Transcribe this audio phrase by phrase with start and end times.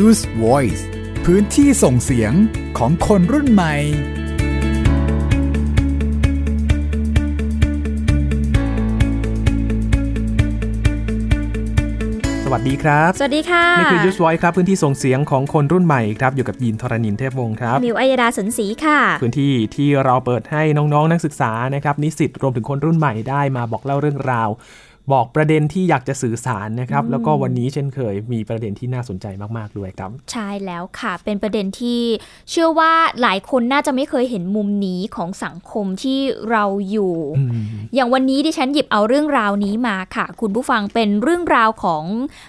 [0.00, 0.82] Use Voice
[1.24, 2.32] พื้นที่ส่งเสียง
[2.78, 3.74] ของคนรุ่นใหม่
[12.44, 24.48] สวัสดีครับ สวัสดีค่ะ นี่คือ Use Voice ครับพื้นที่ส่งเสียงของคนรุ่นใหม่ครับ อยู่กับยินทรณินเทพวงศ์ครับ มิวอัยดาสนศรีค่ะ พื้นที่ที่เราเปิดให้น้องๆนักศึกษานะครับนิสิตรวมถึงคนรุ่นใหม่ได้มาบอกเล่าเรื่องราว
[25.12, 29.26] บอกประเด็นที่อยากจะสื่อสารนะครับ แล้วก็วันนี้เช่นเคยมีประเด็นที่น่าสนใจ
[29.56, 32.00] มากๆด้วยครับ ใช่แล้วค่ะ เป็นประเด็นที่
[32.50, 32.92] เชื่อว่า
[33.22, 36.18] หลายคนน่าจะไม่เคยเห็นมุมนี้ของสังคมที่
[36.50, 37.52] เราอยู่อืม
[37.94, 42.04] อย่างวันนี้ดิฉันหยิบเอาเรื่องราวนี้มาค่ะ คุณผู้ฟังเป็นเรื่องราวของ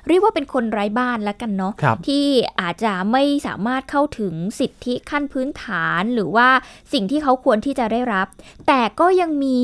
[0.08, 2.26] เรียกว่าเป็นคนไร้บ้านแล้วกันเนาะครับที่
[2.62, 6.48] อาจจะไม่สามารถเข้าถึงสิทธิขั้นพื้นฐานหรือว่า
[6.94, 8.28] สิ่งที่เขาควรที่จะได้รับ
[8.68, 9.60] แต่ก็ยังมี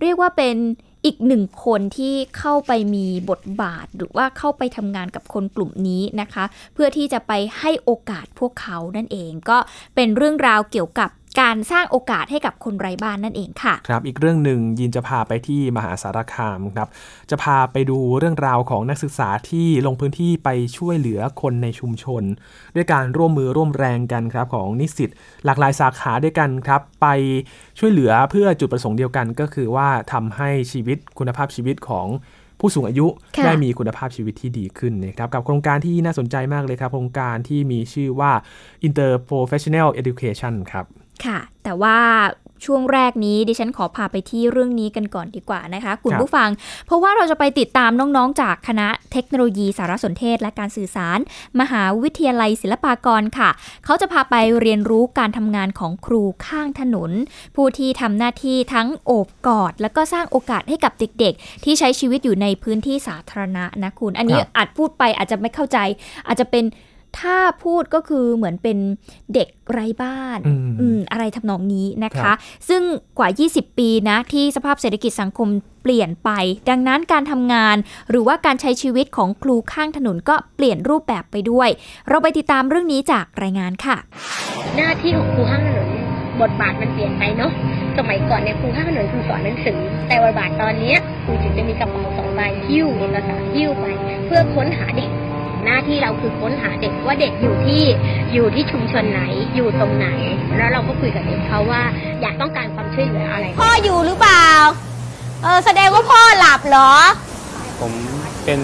[0.00, 0.56] เรียกว่าเป็น
[1.04, 6.44] อีกหนึ่งคนที่เข้าไปมีบทบาทหรือว่าเข้าไปทำงานกับคนกลุ่มนี้นะคะ
[6.74, 9.58] เพื่อที่จะไปให้โอกาสพวกเขานั่นเองก็
[9.94, 11.10] เป็นเรื่องราวเกี่ยวกับ
[11.40, 16.88] การสร้างโอกาสให้กับคนไร้บ้านนั่นเองค่ะ ครับอีกเรื่องหนึ่งยินจะพาไปที่มหาสารคามครับ
[17.30, 22.22] จะพาไปดูเรื่องราวของนักศึกษาที่ลงพื้นที่ไปช่วยเหลือคนในชุมชน
[22.74, 25.10] ด้วยการร่วมมือร่วมแรงกันครับของนิสิต
[25.44, 27.06] หลากหลายสาขาด้วยกันครับไป
[27.78, 32.06] ช่วยเหลือเพื่อจุดประสงค์เดียวกัน ก็คือว่าทำให้ชีวิตคุณภาพชีวิตของ
[32.60, 33.06] ผู้สูงอายุ
[33.36, 38.32] ค่ะได้มีคุณภาพชีวิตที่ดีขึ้นนะครับกับโครงการที่น่าสนใจมากเลยครับ โครงการที่มีชื่อว่า
[38.86, 40.86] Inter Professional Education ครับ
[41.26, 41.96] ค่ะ แต่ว่า
[42.66, 46.50] ช่วงแรกนี้ดิฉันขอพาไปที่เรื่องนี้กันก่อนดีกว่านะคะคุณครับผู้ฟัง
[46.86, 51.18] เพราะว่าเราจะไปติดตามน้องๆ จากคณะเทคโนโลยีสารสนเทศและการสื่อสาร
[51.60, 53.50] มหาวิทยาลัยศิลปากรค่ะ
[53.84, 57.10] เขาจะพาไปเรียนรู้การทำงานของครูข้างถนน
[57.56, 65.78] ผู้ที่ทำหน้าที่ทั้งโอบกอด แล้วก็สร้างโอกาสให้กับเด็กๆ ที่ใช้ชีวิตอยู่ในพื้นที่สาธารณะนะคุณ อันนี้ครับอาจพูดไปอาจจะไม่เข้าใจ
[66.26, 66.64] อาจจะเป็น
[67.18, 68.78] ถ้าพูดก็คือเหมือนเป็น
[69.34, 72.36] เด็กไร้บ้านอืมอืมอะไรทำนองนี้นะครัคะบ
[72.68, 72.82] ซึ่ง
[73.18, 75.48] กว่า 20 ปีนะ ที่สภาพเศรษฐกิจสังคม
[75.82, 76.30] เปลี่ยนไป
[76.70, 77.76] ดังนั้นการทำงาน
[78.10, 81.68] หรือว่าการใช้ชีวิตของครูข้างถนนก็เปลี่ยนรูปแบบไปด้วย
[82.08, 83.96] เราไปติดตามเรื่องนี้จากรายงานค่ะ
[84.76, 85.88] หน้าที่ของครูข้างถนน
[86.40, 87.52] บทบาทมันเปลี่ยนไปเนาะ
[87.98, 89.78] สมัยก่อนเนี่ยครูข้างถนนคือสอนหนังสือ
[90.08, 93.84] แต่บทบาทตอนเนี้ยครูจึงจะมีกระเป๋าสองใบหิ้วเอกสารหิ้วไป
[94.26, 95.10] เพื่อค้นหาเด็ก
[95.64, 97.82] หน้าที่เราคือค้นหาเด็กว่าเด็กอยู่ที่
[98.34, 99.22] อยู่ที่ชุมชนไหน
[99.54, 100.08] อยู่ตรงไหน
[100.56, 101.82] แล้วเราก็คุยกับเด็กเขาว่า
[102.22, 104.48] อยากต้องการความช่วยเหลืออะไร พ่ออยู่หรือเปล่า
[105.42, 106.92] เออแสดงว่าพ่อหลับเหรอ
[107.80, 107.92] ผม
[108.44, 108.60] เป็น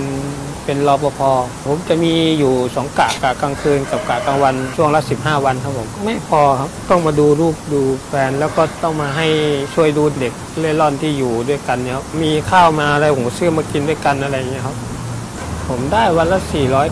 [0.64, 1.20] เป็นรปภ
[1.66, 9.26] ผมจะมีอยู่สองกะกะกลางคืนกับกะกลางวันช่วงละ15 วันครับผมไม่พอครับต้องมาดูลูกดูแฟนแล้วก็ต้องมาให้
[9.74, 14.76] ช่วยดูเด็กเล่ร่อนที่อยู่ด้วยกันเนี่ยครับมีข้าวมาอะไรผมก็ซื้อมากินด้วยกันอะไรอย่างเงี้ยครับ
[15.68, 16.40] ผมได้วันละ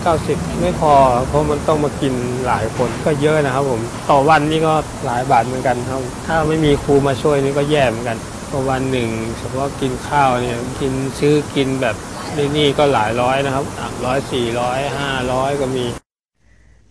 [0.05, 0.93] 490 ไม่พอ
[1.29, 2.15] เพราะมันต้องมากิน
[2.47, 3.81] หลายคนก็เยอะนะครับผม
[4.11, 4.75] ต่อวันนี่ก็
[5.07, 8.19] หลายบาทเหมือนกันครับ ถ้าไม่มีครูมาช่วยนี่ก็แย่เหมือนกัน
[8.49, 9.09] เพราะวันหนึ่ง
[9.39, 11.97] เฉพาะกินข้าวเนี่ยกินซื้อกินแบบ
[12.37, 13.65] นี่นี่ก็หลายร้อยนะครับ
[14.07, 15.87] ร้อยสี่ร้อยห้าร้อยก็มี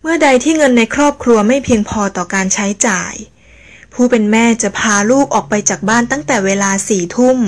[0.02, 3.14] เมื่อใดที่เงินในครอบครัวไม่เพียงพอต่อการใช้จ่าย
[3.94, 7.38] ผู้เป็นแม่จะพาลูกออกไปจากบ้านตั้งแต่เวลาสี่ทุ่ม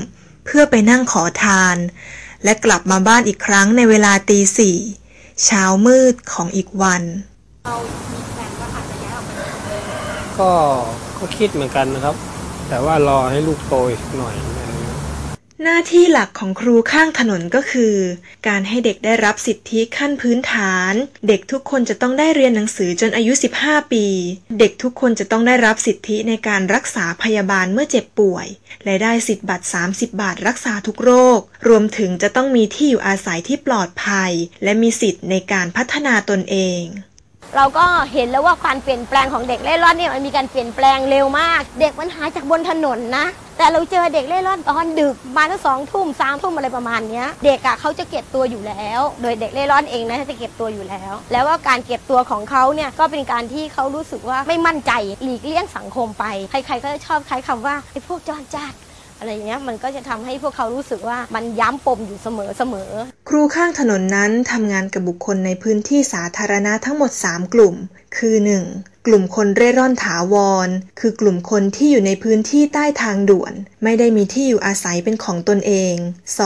[0.44, 1.76] เพื่อไปนั่งขอทาน
[2.44, 4.76] และกลับมาบ้านอีกครั้งในเวลาตีสี่
[5.44, 7.02] เช้ามืดของอีกวัน
[10.38, 10.50] ก็
[11.19, 12.16] ก็คิดเหมือนกันนะครับ
[12.69, 14.34] แต่ว่ารอให้ลูกโตอีกหน่อย
[15.65, 17.97] หน้าที่หลักของครูข้างถนนก็คือ
[18.49, 20.93] การให้เด็กได้รับสิทธิขั้นพื้นฐาน
[21.28, 24.06] เด็กทุกคนจะต้องได้เรียนหนังสือจนอายุ 15 ปี
[24.59, 28.47] เด็กทุกคนจะต้องได้รับสิทธิในการรักษาพยาบาลเมื่อเจ็บป่วย
[28.84, 34.33] และได้สิทธิบัตร 30 บาทรักษาทุกโรค รวมถึงจะต้องมีที่อยู่อาศัยที่ปลอดภัย
[34.65, 36.83] และมีสิทธิในการพัฒนาตนเอง
[37.57, 43.27] เราก็เห็นแล้วว่าการเปลี่ยนแปลงของเด็กเล่ร่อนเนี่ยมันมีการเปลี่ยนแปลงเร็วมาก เด็กมันหายจากบนถนนนะ
[43.59, 54.92] แต่เราเจอเด็กเล่ร่อนตอนดึกมาตั้งสองทุ่มสามทุ่มอะไรประมาณเนี้ย เด็กอะเขาจะเก็บตัวอยู่แล้ว โดยเด็กเล่ร่อนเองนะจะเก็บตัวอยู่แล้ว แล้วว่าการเก็บตัวของเขาเนี่ยก็เป็นการที่เขารู้สึกว่าไม่มั่นใจ
[55.22, 58.75] หลีกเลี่ยงสังคมไป ใครๆก็จะชอบใช้คำว่าไอ้พวกจอนจัด
[59.18, 62.91] อะไรอย่างเงี้ยมันก็จะทำให้พวกเขารู้สึกว่ามันย้ำปมอยู่เสมอเสมอ
[63.28, 67.74] ครูข้างถนนนั้นทำงานกับบุคคลในพื้นที่สาธารณะทั้งหมด 3 กลุ่ม
[68.16, 68.34] คือ
[68.71, 68.96] 1.
[69.06, 70.34] กลุ่มคนเร่ร่อนถาว
[70.66, 70.68] ร
[71.00, 73.53] คือกลุ่มคนที่อยู่ในพื้นที่ใต้ทางด่วน
[73.84, 75.97] ไม่ได้มีที่อยู่อาศัยเป็นของตนเอง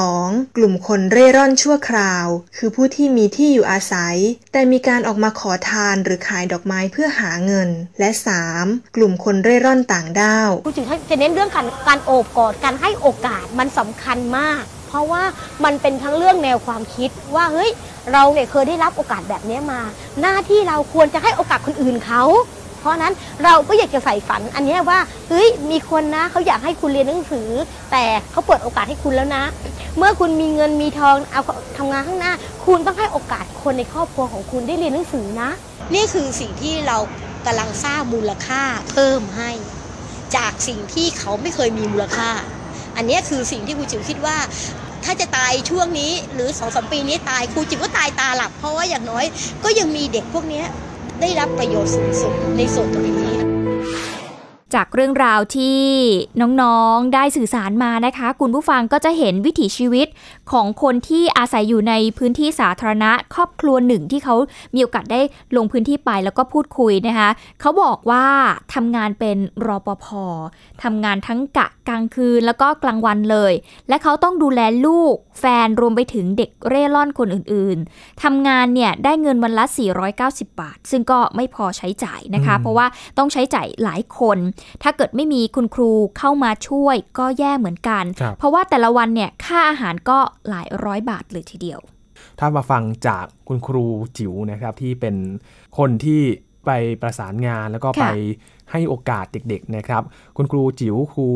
[0.02, 0.56] 2.
[0.56, 2.26] กลุ่มคนเร่ร่อนชั่วคราว
[2.56, 4.16] คือผู้ที่มีที่อยู่อาศัย
[4.52, 7.68] แต่มีการออกมาขอทานหรือขายดอกไม้เพื่อหาเงิน
[7.98, 8.10] และ
[8.52, 8.96] 3.
[8.96, 15.22] กลุ่มคนเร่ร่อนต่างด้าวผู้จึงจะเน้นเรื่องการการโอบกอดการให้โอกาสมันสำคัญมาก เพราะว่า
[15.64, 17.70] มันเป็นทั้งเรื่องแนวความคิดว่าเฮ้ย
[18.12, 19.80] เราเนี่ยเคยได้รับโอกาสแบบนี้มา
[20.20, 22.22] หน้าที่เราควรจะให้โอกาสคนอื่นเขา
[22.80, 23.14] เพราะนั้น
[23.44, 24.98] เราก็อยากจะใส่ฝันอันนี้ว่า
[25.28, 27.48] เฮ้ยมีคนนะเขาอยากให้คุณเรียนหนังสือ
[27.92, 29.44] แต่เขาเปิดโอกาสให้คุณแล้วนะ
[29.96, 31.42] เมื่อคุณมีเงินมีทองเอา
[31.78, 32.32] ทำงานข้างหน้า
[32.66, 35.50] คุณต้องให้โอกาสคนในครอบครัวของคุณได้เรียนหนังสือนะ
[35.94, 36.96] นี่คือสิ่งที่เรา
[37.46, 39.50] กำลังสร้างมูลค่าเพิ่มให้
[40.36, 42.30] จากสิ่งที่เขาไม่เคยมีมูลค่า
[42.96, 44.36] อันนี้คือสิ่งที่ครูจิ๋วคิดว่า
[45.04, 49.24] ถ้าจะตายช่วงนี้หรือสองสมปีนี้ตายครูจิ๋วก็ตายตาหลับ เพราะว่าอย่างน้อย
[49.64, 50.62] ก็ยังมีเด็กพวกนี้
[51.20, 53.39] ได้รับประโยชน์สูงสุดในส่วนตรงนี้
[54.74, 55.80] จากเรื่องราวที่
[56.40, 60.08] น้องๆได้สื่อสารมานะคะ คุณผู้ฟังก็จะเห็นวิถีชีวิต
[60.52, 64.36] ของคนที่อาศัยอยู่ในพื้นที่สาธารณะครอบครัวหนึ่งที่เขา
[64.74, 65.20] มีโอกาสได้
[65.56, 67.30] ลงพื้นที่ไปแล้วก็พูดคุยนะคะ
[67.60, 68.26] เขาบอกว่า
[68.74, 70.06] ทำงานเป็นรอปภ
[70.82, 73.52] ทำงานทั้งกะกลางคืนแล้วก็กลางวันเลย
[73.88, 79.64] และเขาต้องดูแลลูกแฟนรวมไปถึงเด็กเร่ร่อนคนอื่นๆทำงานเนี่ยได้เงินวันละ
[80.08, 82.86] 490 บาท ซึ่งก็ไม่พอใช้จ่ายนะคะ เพราะว่า
[83.18, 84.38] ต้องใช้จ่ายหลายคน
[84.82, 90.18] ถ้าเกิดไม่มีคุณครูเข้ามาช่วยก็แย่เหมือนกันครับเพราะว่าแต่ละวันเนี่ยค่าอาหารก็
[90.48, 91.80] หลายร้อยบาทเลยทีเดียว
[92.38, 93.84] ถ้ามาฟังจากคุณครู
[94.18, 95.16] จิ๋วนะครับที่เป็น
[95.78, 96.22] คนที่
[96.70, 98.06] ไปประสานงานแล้วก็ค่ะไป
[98.70, 100.02] ให้โอกาสเด็กๆนะครับ
[100.36, 101.28] คุณครูจิ๋วครู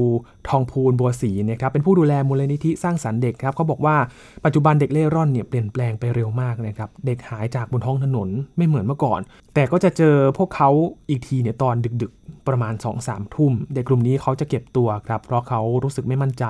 [0.48, 3.96] ทองพูนบัวศรีนะครับเป็นผู้ดูแลมูลนิธิสร้างสรรค์เด็กครับเขาบอกว่า
[4.44, 9.20] ปัจจุบันเด็กเล่ร่อนเนี่ยเปลี่ยนแปลงไปเร็วมากนะครับเด็กหายจากบนท้องถนนไม่เหมือนเมื่อก่อน
[9.54, 10.70] แต่ก็จะเจอพวกเขา
[11.08, 16.44] อีกทีเนี่ยตอนดึกๆ ประมาณ2อสามทุ่ม เด็กกลุ่มนี้เขาจะเก็บตัวครับเพราะเขารู้สึกไม่มั่นใจ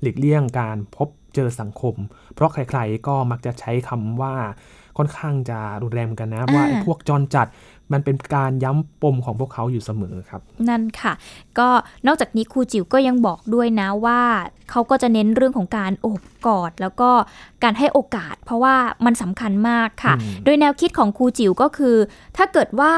[0.00, 1.94] หลีกเลี่ยงการพบเจอสังคม
[2.36, 4.34] เพราะใครๆก็มักจะใช้คำว่า
[4.98, 7.46] ค่อนข้างจะรุนแรงเหมือนกันนะ ว่าไอ้พวกจรจัด
[7.92, 11.12] มันเป็นการย้ำปมของพวกเขาอยู่เสมอครับ นั่นค่ะ
[11.58, 11.68] ก็
[12.06, 14.20] นอกจากนี้ครูจิ๋วก็ยังบอกด้วยนะว่า
[14.70, 17.10] เขาก็จะเน้นเรื่องของการโอบกอด แล้วก็
[17.62, 21.96] การให้โอกาส เพราะว่ามันสำคัญมากค่ะอืมโดยแนวคิดของครูจิ๋วก็คือ
[22.36, 22.92] ถ้าเกิดว่า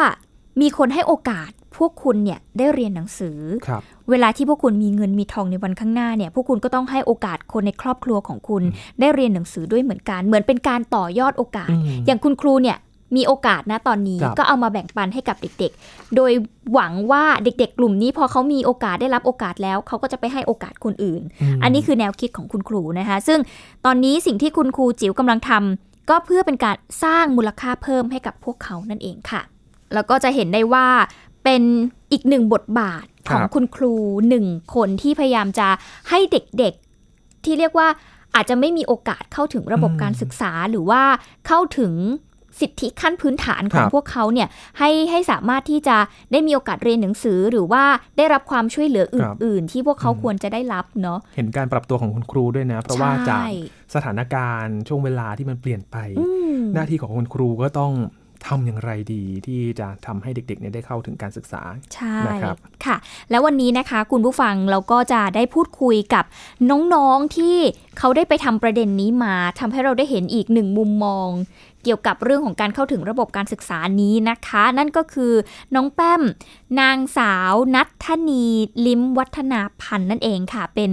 [0.61, 3.38] มีคนให้โอกาสพวกคุณเนี่ยได้เรียนหนังสือ
[3.69, 8.62] ครับ เวลาที่พวกคุณมีเงินมีทองในวันข้างหน้าเนี่ย พวกคุณก็ต้องให้โอกาสคนในครอบครัวของคุณ
[9.00, 12.78] ได้เรียนหนังสือด้วยเหมือนกัน เหมือนเป็นการต่อยอดโอกาสอืมอย่างคุณครูเนี่ย
[13.16, 16.32] มีโอกาสนะตอนนี้ครับก็เอามาแบ่งปันให้กับเด็กๆ โดย
[16.72, 21.22] หวังว่าเด็กๆ กลุ่มนี้พอเขามีโอกาสได้รับโอกาสแล้ว เขาก็จะไปให้โอกาสคนอื่น
[21.58, 23.38] มอันนี้คือแนวคิดของคุณครูนะคะ ซึ่ง
[23.84, 29.43] ตอนนี้สิ่งที่คุณครูจิ๋วกำลังทำก็เพื่อเป็นการสร้างมูลค่าเพิ่มให้กับพวกเขานั่นเองค่ะ
[29.94, 30.87] แล้วก็จะเห็นได้ว่า
[31.44, 31.62] เป็น
[32.12, 33.94] อีกหนึ่งบทบาทของครับคุณครู
[34.28, 35.69] หนึ่งคนที่พยายามจะ
[36.10, 37.88] ให้เด็กๆ ที่เรียกว่า
[38.34, 41.02] อาจจะไม่มีโอกาสเข้าถึงระบบการศึกษาหรือว่า
[41.46, 41.94] เข้าถึง
[42.60, 45.96] สิทธิขั้นพื้นฐานของครับพวกเขาเนี่ยให้ให้สามารถที่จะ
[46.32, 47.84] ได้มีโอกาสเรียนหนังสือหรือว่า
[48.16, 53.44] ได้รับความช่วยเหลืออื่น ๆ ที่พวกเขาควรจะได้รับเนาะเห็นการปรับตัวของคุณครูด้วยนะ เพราะว่าใช่จาก
[53.94, 56.26] สถานการณ์ช่วงเวลาที่มันเปลี่ยนไปอื
[56.56, 57.93] มหน้าที่ของคุณครูก็ต้อง
[58.46, 61.62] ทำอย่างไรดีที่จะทำให้เด็กๆเนี่ยได้เข้าถึงการศึกษา
[61.94, 62.96] ใช่นะครับค่ะ
[63.31, 66.25] แล้ววันนี้นะคะคุณผู้ฟังเราก็จะได้พูดคุยกับ
[66.94, 67.56] น้องๆที่
[67.99, 71.29] เขาได้ไปทำประเด็นนี้มาทำให้เราได้เห็นอีกหนึ่งมุมมอง
[71.84, 75.32] เกี่ยวกับเรื่องของการเข้าถึงระบบการศึกษานี้นะคะ นั่นก็คือ
[75.75, 76.22] น้องแป้ม
[76.80, 78.44] นางสาวนัทธนี
[78.86, 80.92] ลิมวัฒนาพันธ์นั่นเองค่ะ เป็น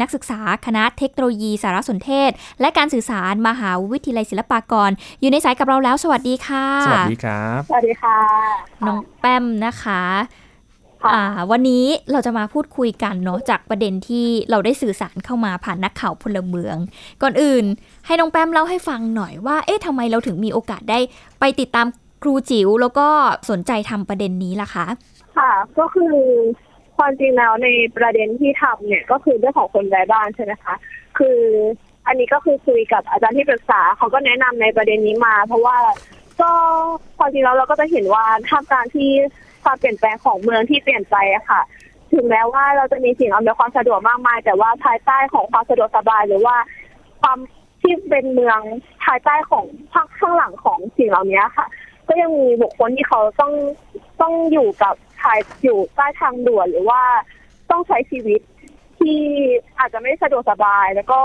[0.00, 2.30] นักศึกษาคณะเทคโนโลยีสารสนเทศ
[2.60, 4.90] และการสื่อสารมหาวิทยาลัยศิลปากร
[5.20, 8.18] อยู่ในสายกับเราแล้ว สวัสดีค่ะ สวัสดีครับ สวัสดีค่ะ
[8.86, 10.45] น้องแป้มนะคะค่ะอ่า
[11.50, 16.76] วันนี้เราจะมาพูดคุยกันเนาะจากประเด็นที่เราได้สื่อสารเข้ามาผ่านนักข่าวพลเมือง
[17.22, 17.64] ก่อนอื่น
[18.06, 20.98] ให้น้องแป้มเล่าให้ฟังหน่อยว่าเอ๊ะทำไมเราถึงมีโอกาสได้
[21.40, 21.86] ไปติดตาม
[22.22, 23.06] ครูจิ๋วแล้วก็
[23.50, 24.86] สนใจทำประเด็นนี้ล่ะคะ
[25.36, 26.14] ค่ะ ก็คือ
[26.96, 30.74] ความจริงแล้วในประเด็นที่ทำเนี่ยก็คือเรื่องของคนไร้บ้านใช่ไหมคะ
[31.18, 31.38] คือ
[32.06, 35.76] อันนี้ก็คือคุยกับอาจารย์ที่ปรึกษาเขาก็แนะนำในประเด็นนี้มา เพราะว่า
[36.40, 36.50] ก็
[37.18, 39.10] ความจริงแล้วเราก็จะเห็นว่าท่ามกลางที่
[39.66, 41.60] ความเปลี่ยนแปลงของเมืองที่เปลี่ยนไปอะค่ะ
[42.12, 46.56] ถึงแม้ว่าเราจะมีสิ่งอำนวยความสะดวกมากมาย แต่ว่าภายใต้ของความสะดวกสบายหรือว่า
[47.22, 47.38] ความ
[47.82, 48.60] ที่เป็นเมือง
[49.04, 51.66] ภายใต้ของภาคข้างหลังของสิ่งเหล่านี้ค่ะ
[52.08, 53.52] ก็ยังมีบุคคลที่เขาต้อง
[54.20, 57.02] ต้องอยู่กับชายอยู่ใต้ทางด่วนหรือว่า
[57.70, 58.40] ต้องใช้ชีวิต
[58.98, 59.20] ที่
[59.78, 61.20] อาจจะไม่สะดวกสบาย แล้วก็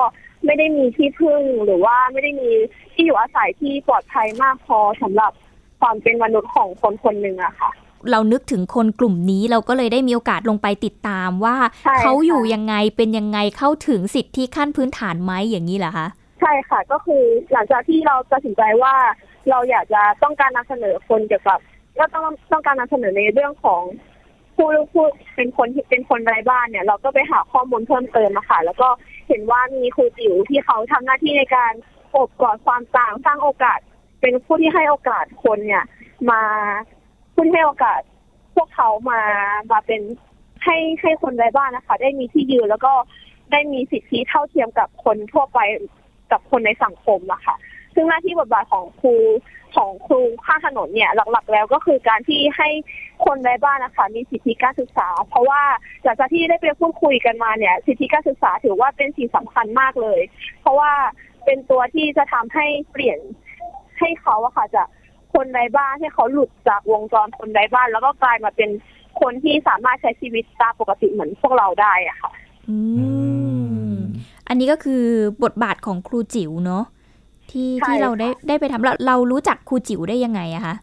[0.45, 2.49] ไม่ได้มีที่พึ่งหรือว่าไม่ได้มี
[2.93, 5.31] ที่อยู่อาศัยที่ปลอดภัยมากพอสำหรับ
[5.79, 7.71] ความเป็นมนุษย์ของคนคนหนึ่งอะค่ะ
[8.11, 16.07] เรานึกถึงคนกลุ่มนี้เราก็เลยได้มีโอกาสลงไปติดตามว่าใช่ค่ะเขาอยู่ยังไงเป็นยังไงเข้าถึงสิทธิขั้นพื้นฐานไหมอย่างนี้เหรอคะ
[16.39, 18.93] ใช่ค่ะก็คือหลังจากที่เราตัดสินใจว่า
[19.49, 21.59] เราอยากจะต้องการนำเสนอคนเกี่ยวกับ
[21.99, 23.81] ก็ต้องต้องการนำเสนอในเรื่องของ
[24.55, 25.05] คผู้ผู้
[25.35, 28.89] เป็นคนที่เป็นคนไร้บ้านเนี่ย เราก็ไปหาข้อมูลเพิ่มเติมมาค่ะ แล้วก็
[29.27, 31.73] เห็นว่ามีครูจิ๋วที่เขาทำหน้าที่ในการ
[32.11, 33.79] โอบกอดความต่างสร้างโอกาส
[34.21, 35.83] เป็นผู้ที่ให้โอกาสคนเนี่ย
[36.31, 36.41] มา
[37.41, 38.01] ผู้ที่ให้โอกาส
[38.55, 39.21] พวกเขามา
[39.71, 40.01] มาเป็น
[40.63, 42.93] ให้ให้คนไร้บ้านนะคะ ได้มีที่ยืนแล้วก็
[43.51, 45.59] ได้มีสิทธิเท่าเทียมกับคนทั่วไป
[46.31, 47.55] กับคนในสังคมอะค่ะ
[47.95, 49.15] ซึ่งหน้าที่บทบาทของครู
[49.75, 52.69] ของครูข้างถนนเนี่ยหลักๆ แล้วก็คือการที่ให้
[53.25, 55.61] คนไร้บ้านนะคะมีสิทธิการศึกษา เพราะว่า
[56.05, 60.21] จากที่ได้ไปพูดคุยกันมาเนี่ย สิทธิการศึกษาถือว่าเป็นสิ่งสำคัญมากเลย
[60.61, 60.91] เพราะว่า
[61.45, 63.19] เป็นตัวที่จะทำให้เปลี่ยน
[63.99, 64.83] ให้เขาอะค่ะจะ
[65.33, 68.69] คนไร้บ้านให้เขาหลุดจากวงจรคนไร้บ้าน แล้วก็กลายมาเป็น
[69.21, 72.31] คนที่สามารถใช้ชีวิตตามปกติเหมือนพวกเราได้อะค่ะ
[72.69, 72.77] อื
[73.93, 73.95] ม
[74.47, 75.03] อันนี้ก็คือ
[75.43, 76.83] บทบาทของครูจิ๋วเนาะ
[77.51, 80.75] ที่ใช่ที่เราได้ค่ะได้ไปทำเราเรารู้จักครูจิ๋วได้ยังไงอะคะ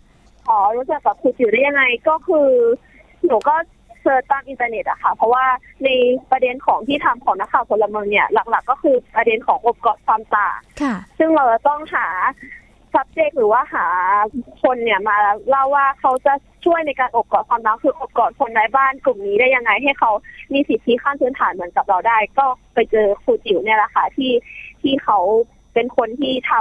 [0.49, 2.49] อ๋อรู้จักกับครูจิ๋วได้ยังไงก็คือ
[3.27, 3.55] หนูก็
[4.03, 5.45] search ตามอินเทอร์เน็ตอะค่ะ เพราะว่า
[5.85, 5.89] ใน
[6.31, 12.07] ประเด็นของที่ทำของนักข่าวพลเมืองเนี่ยหลัก ๆ ก็คือประเด็นของโอบกอดความต่างค่ะซึ่งเราจะต้องหา
[12.95, 13.87] subject หรือว่าหา
[14.63, 15.17] คนเนี่ยมา
[15.49, 20.11] เล่าว่าเขาจะช่วยในการอบกอดความรักคืออบกอดคนไร้บ้านกลุ่มนี้ได้ยังไง ให้เขา
[20.53, 24.33] มีสิทธิขั้นพื้นฐานเหมือนกับเราได้ ก็ไปเจอครูจิ๋วเนี่ยแหละค่ะที่
[24.83, 25.19] ที่เขา
[25.75, 26.53] เป็นคนที่ท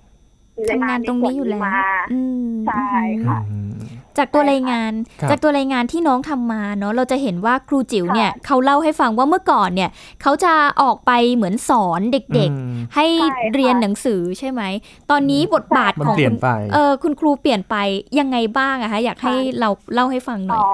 [0.00, 1.80] ำทำงานตรงนี้อยู่แล้วมา
[2.12, 2.88] อืมใช่
[3.26, 9.90] ค่ะอืม จากตัวใช่ค่ะรายงานครับจากตัวรายงานที่น้องทำมาเนาะเราจะเห็นว่าครูจิ๋วค่ะเนี่ยเขาเล่าให้ฟังว่าเมื่อก่อนเนี่ย
[10.22, 14.62] เขาจะออกไปเหมือนสอนเด็กอืมๆให้ใช่ค่ะเรียนหนังสือใช่ไหม
[15.10, 17.76] ตอนนี้บทบาทมันของเปลี่ยคุนณไปเออคุณครูเปลี่ยนไป
[18.18, 20.68] ยังไงบ้างอะคะอยากให้เราเล่าให้ฟังหน่อยอ๋อ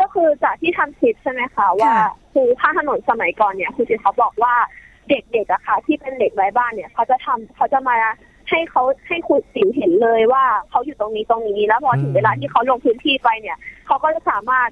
[0.00, 1.92] ก็คือจากที่ทำคลิปใช่ไหมคะว่า
[2.32, 4.54] ครูข้างถนนสมัยก่อนเนี่ยครูจิ๋วเขาบอกว่า
[5.08, 7.96] เด็กๆอะค่ะที่เป็นเด็กไร้บ้านเนี่ยเขาจะทำเขาจะมา
[8.48, 14.68] ให้เขาให้ครูจิ๋วเห็นเลยว่าเขาอยู่ตรงนี้ตรงนี้แล้วพอถึงเวลาที่เขาลงพื้นที่ไปเนี่ยเขาก็จะสามารถ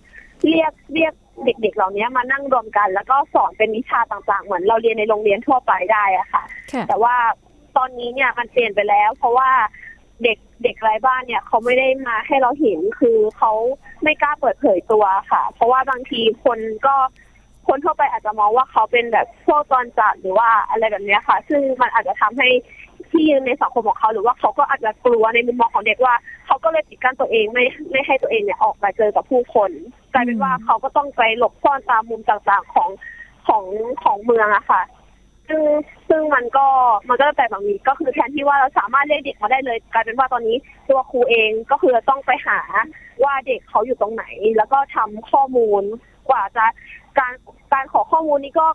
[0.48, 1.12] เรียกเรียก
[1.44, 7.16] เด็ก ๆ เหล่านี้มานั่งรวมกัน แล้วก็สอนเป็นวิชาต่างๆ เหมือนเราเรียนในโรงเรียนทั่วไปได้อะค่ะค่ะ แต่ว่า
[7.76, 9.50] ตอนนี้เนี่ยมันเปลี่ยนไปแล้ว เพราะว่า
[10.22, 13.52] เด็กเด็กไร้บ้านเนี่ยเขาไม่ได้มาให้เราเห็นคือเขา
[14.02, 16.96] ไม่กล้าเปิดเผยตัวค่ะ เพราะว่าบางทีคนก็
[17.68, 22.48] คนทั่วไปอาจจะมองว่าเขาเป็นแบบพวกตอนจัดหรือว่าอะไรแบบเนี้ยค่ะ ซึ่งมันอาจจะทำให้
[23.12, 26.14] ที่ยืนในสังคมของเขาหรือว่าเขาก็อาจจะกลัวในมุมมองของเด็กว่า
[26.46, 29.70] เขาก็เลยปิดกั้นตัวเองไม่ไม่ให้ตัวเองเนี่ยออกมาเจอกับผู้คน
[30.12, 32.90] กลายเป็นว่าเขาก็ต้องไปหลบซ่อนตามมุมต่างๆของ
[33.46, 33.64] ของ
[34.02, 34.82] ของเมืองอะค่ะ
[35.48, 35.62] ซึ่ง
[36.08, 36.66] ซึ่งมันก็
[37.08, 40.56] มันก็จะแต่แบบนี้ก็คือแทนที่ว่าเราสามารถเรียกเด็กมาได้เลย กลายเป็นว่าตอนนี้
[40.88, 42.60] ตัวครูเองก็คือต้องไปหา
[43.24, 44.24] ว่าเด็กเขาอยู่ตรงไหน
[44.56, 45.82] แล้วก็ทำข้อมูล
[46.28, 46.66] กว่าจะ
[47.18, 47.32] การ
[47.72, 48.66] การขอข้อมูลนี้ก็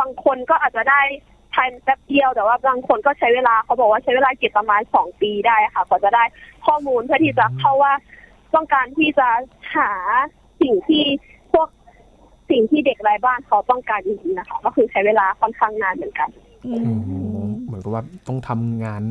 [0.00, 1.02] บางคนก็อาจจะได้
[1.54, 6.24] ภายในแป๊บเดียวแต่ว่าบางคนก็ใช้เวลาเขาบอกว่าใช้เวลาเก็บประมาณสองปีได้ค่ะกว่าจะได้
[6.66, 7.92] ข้อมูลเพื่อที่จะเข้าว่า
[8.54, 9.28] ต้องการที่จะ
[9.76, 9.90] หา
[10.62, 11.04] สิ่งที่
[11.52, 11.68] พวก
[12.50, 16.30] สิ่งที่เด็กไร้บ้านเขาต้องการจริงๆนะคะ ก็คือใช้เวลาค่อนข้างนานเหมือนกัน
[16.66, 17.10] อืโอ้มโห
[17.64, 19.02] เหมือนกับว่าต้องทำงาน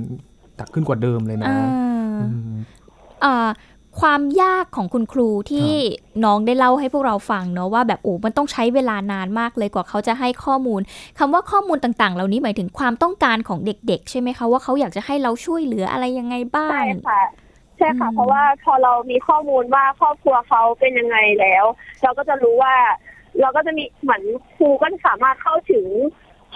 [0.56, 1.68] หนักขึ้นกว่าเดิมเลยนะอ่า
[2.20, 2.56] อืม
[3.24, 3.50] อ่า
[4.00, 5.72] ความยากของคุณครูที่
[6.26, 10.82] น้องได้เล่าให้พวกเราฟังเนาะว่าแบบโอ้มันต้องใช้เวลานานมากเลยกว่าเขาจะให้ข้อมูล
[11.20, 17.20] คำว่าข้อมูลต่างๆ เหล่านี้หมายถึงความต้องการของเด็ก ๆ ใช่ไหมคะว่าเขาอยากจะให้เราช่วยเหลืออะไรยังไงบ้าใช่งค่ะ
[17.78, 21.66] ใช่ค่ะอืมเพราะว่าพอเรามีข้อมูลว่าครอบครัวเขาเป็นยังไงแล้ว
[22.04, 22.76] เราก็จะรู้ว่า
[23.40, 24.24] เราก็จะมีเหมือน
[24.56, 25.88] ครูก็จะสามารถเข้าถึง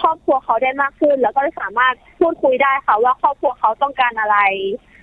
[0.00, 4.36] ครอบครัวเขาได้มากขึ้น แล้วก็จะสามารถพูดคุยได้ค่ะว่าครอบครัวเขาต้องการอะไร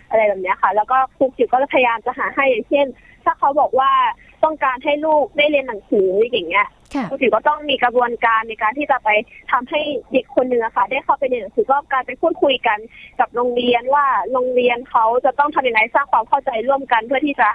[0.09, 2.85] อะไรแบบเนี้ยค่ะ แล้วก็ครูจิ๋วก็จะพยายามจะหาให้อย่างเช่น
[3.23, 3.91] ถ้าเขาบอกว่า
[4.43, 9.09] ต้องการให้ลูกได้เรียนหนังสืออย่างเงี้ยค่ะครูจิ๋วก็ต้องมีกระบวนการในการที่จะไป
[9.51, 9.81] ทำให้
[10.11, 12.79] เด็กคนหนึ่งอะค่ะ ได้เข้าไปเรียนหนังสือก็การไปพูดคุยกัน
[13.19, 17.49] กับโรงเรียนว่าโรงเรียนเขาจะต้องทำยังไงสร้างความเข้าใจร่วมกัน เพื่อที่จะ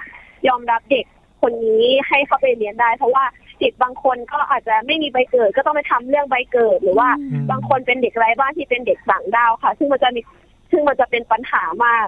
[0.47, 1.05] ยอมรับเด็ก
[1.41, 3.25] คนนี้ให้เข้าไปเรียนได้ เพราะว่า
[3.61, 10.21] เด็กบางคนก็อาจจะไม่มีใบเกิด ก็ต้องไปทำเรื่องใบเกิด หรือว่าอืมบางคนเป็นเด็กไร้บ้านที่เป็นเด็กต่างดาวค่ะ ซึ่งมันจะมี
[10.71, 12.07] ซึ่งมันจะเป็นปัญหามาก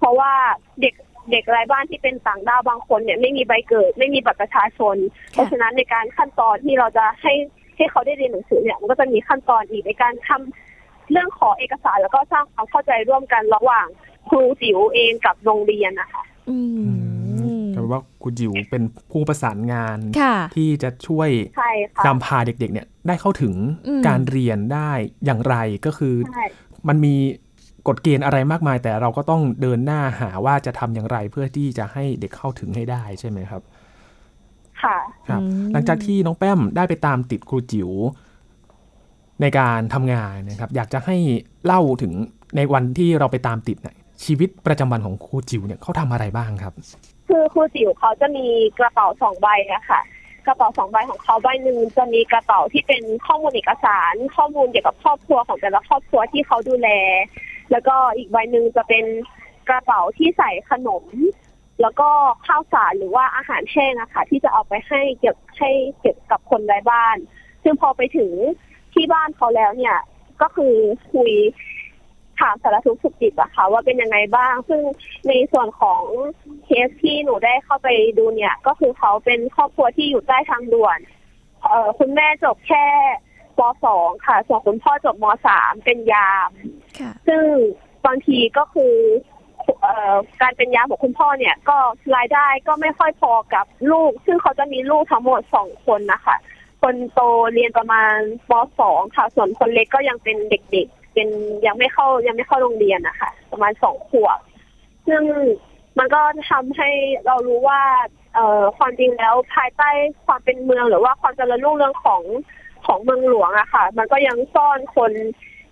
[0.00, 0.32] เพราะว่า
[0.80, 0.94] เด็ก
[1.30, 4.96] เด็กไร้บ้านที่เป็นต่างด้าวบางคนเนี่ยไม่มีใบเกิด ไม่มีบัตรประชาชน
[5.32, 7.34] เพราะฉะนั้นในการขั้นตอนที่เราจะให้
[7.76, 13.86] ให้เขาได้เรียนหนังสือเนี่ยมันก็จะมีขั้นตอนอีกในการทำเรื่องขอเอกสารแล้วก็สร้างความเข้าใจร่วมกันระหว่าง
[14.28, 23.54] ครูจิ๋วเองกับโรงเรียนนะคะอืมแต่ว่าครูจิ๋วเป็นผู้ประสานงานค่ะที่จะช่วยใช่ค่ะนำพาเด็กๆ เนี่ยได้เข้าถึง
[23.86, 24.90] อืมการเรียนได้
[25.24, 26.44] อย่างไรก็คือใช่
[26.88, 27.14] มันมี
[27.88, 33.62] กฎเกณฑ์อะไรมากมาย แต่เราก็ต้องเดินหน้าหาว่าจะทำอย่างไรเพื่อที่จะให้เด็กเข้าถึงให้ได้ใช่ไหมครับ
[34.82, 37.90] ค่ะครับอืมหลังจากที่น้องแป้มได้ไปตามติดครูจิ๋ว
[39.40, 41.16] ในการทำงานนะครับ อยากจะให้
[41.64, 42.12] เล่าถึง
[42.56, 46.74] ในวันที่เราไปตามติดเนี่ยชีวิตประจำวันของครูจิ๋วเนี่ยเขาทำอะไรบ้างครับ
[47.28, 48.46] คือครูจิ๋วเขาจะมี
[48.78, 50.00] กระเป๋าสองใบอะค่ะ
[50.46, 56.88] กระเป๋าสองใบของเขาใบหนึ่งจะมีกระเป๋าที่เป็นข้อมูลเอกสาร ข้อมูลเกี่ยวกับครอบครัวของแต่ละครอบครัวที่เขาดูแล
[57.70, 59.04] แล้วก็อีกใบหนึ่งจะเป็น
[59.68, 61.04] กระเป๋าที่ใส่ขนม
[61.80, 62.08] แล้วก็
[62.46, 67.16] ข้าวสารหรือว่าอาหารแห้งอะค่ะ ที่จะเอาไปให้เก็บให้เก็บกับคนไร้บ้าน
[67.62, 68.32] ซึ่งพอไปถึง
[68.94, 69.96] ที่บ้านเขาแล้วเนี่ย
[70.42, 70.74] ก็คือ
[71.12, 71.32] คุย
[72.40, 74.82] ถามสารทุกข์สุขดิบอะค่ะ ว่าเป็นยังไงบ้าง ซึ่ง
[75.28, 76.02] ในส่วนของ
[76.64, 80.98] เคสที่หนูได้เข้าไปดูเนี่ย ก็คือเขาเป็นครอบครัวที่อยู่ใต้ทางด่วน
[81.62, 82.86] เอ่อคุณแม่จบแค่
[83.58, 83.60] ป
[83.94, 85.24] .2 ค่ะ ส่วนคุณพ่อจบม
[85.56, 86.50] .3 เป็นยาม
[87.28, 87.44] ซึ่ง
[88.06, 88.94] บางทีก็คือ
[89.84, 89.86] อ
[90.40, 91.78] การเป็นยาของคุณพ่อเนี่ย ก็
[92.16, 96.36] รายได้ก็ไม่ค่อยพอกับลูก ซึ่งเขาจะมีลูกทั้งหมดสองคนนะคะ
[96.82, 97.20] คนโต
[97.52, 98.14] เรียนประมาณ
[98.50, 98.52] ป
[98.84, 101.28] .2 ค่ะ ส่วนคนเล็กก็ยังเป็นเด็กๆ เป็น
[101.66, 104.38] ยังไม่เข้ายังไม่เข้าโรงเรียนนะคะ ประมาณสองขวบ
[105.06, 105.22] ซึ่ง
[105.98, 106.90] มันก็ทำให้
[107.26, 107.82] เรารู้ว่า
[108.34, 109.90] เอ่อความจริงแล้วภายใต้
[110.26, 112.22] ความเป็นเมืองหรือว่าความเจริญรุ่งเรืองของ
[112.86, 115.12] ของเมืองหลวงอะค่ะ มันก็ยังซ่อนคน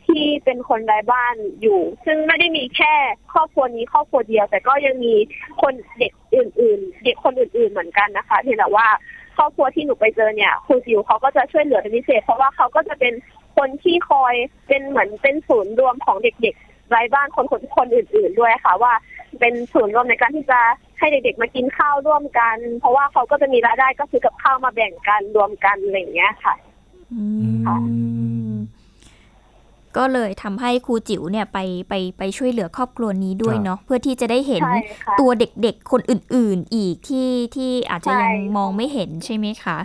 [0.08, 2.94] ที่เป็นคนไร้บ้านอยู่ ซึ่งไม่ได้มีแค่
[3.32, 5.14] ครอบครัวนี้ครอบครัวเดียว แต่ก็ยังมี
[5.62, 8.86] คนเด็กอื่น ๆ เด็กคนอื่น ๆเหมือนกันนะคะเพียงแต่ว่า
[9.36, 13.14] ครอบครัวที่หนูไปเจอเนี่ยครูจิวเขาก็จะช่วยเหลือเป็นพิเศษ เพราะว่าเขาก็จะเป็น
[13.56, 14.34] คนที่คอย
[14.68, 18.92] เป็นเหมือนเป็นศูนย์รวมของเด็กๆไร้บ้านคนคนคนอื่น ๆ ด้วยค่ะ ว่า
[19.40, 20.60] เป็นศูนย์รวมในการที่จะ
[20.98, 26.54] ให้เด็กๆมากินข้าวร่วมกัน เพราะว่าเขาก็จะมีรายได้ก็ซื้อกับข้าวมาแบ่งกันรวมกันอะไรอย่างเงี้ยค่ะ
[27.12, 27.76] อืมค่ะ
[29.96, 39.78] ก็เลยทำให้ครูจิ๋วเนี่ยไปไปไปช่วยเหลือครอบครัวนี้ด้วยครับเนาะเพื่อที่จะได้เห็นใช่ค่ะตัวเด็กๆคนอื่น ๆ อีกที่ที่อาจจะยังใช่มองไม่เห็นใช่ไหมคะ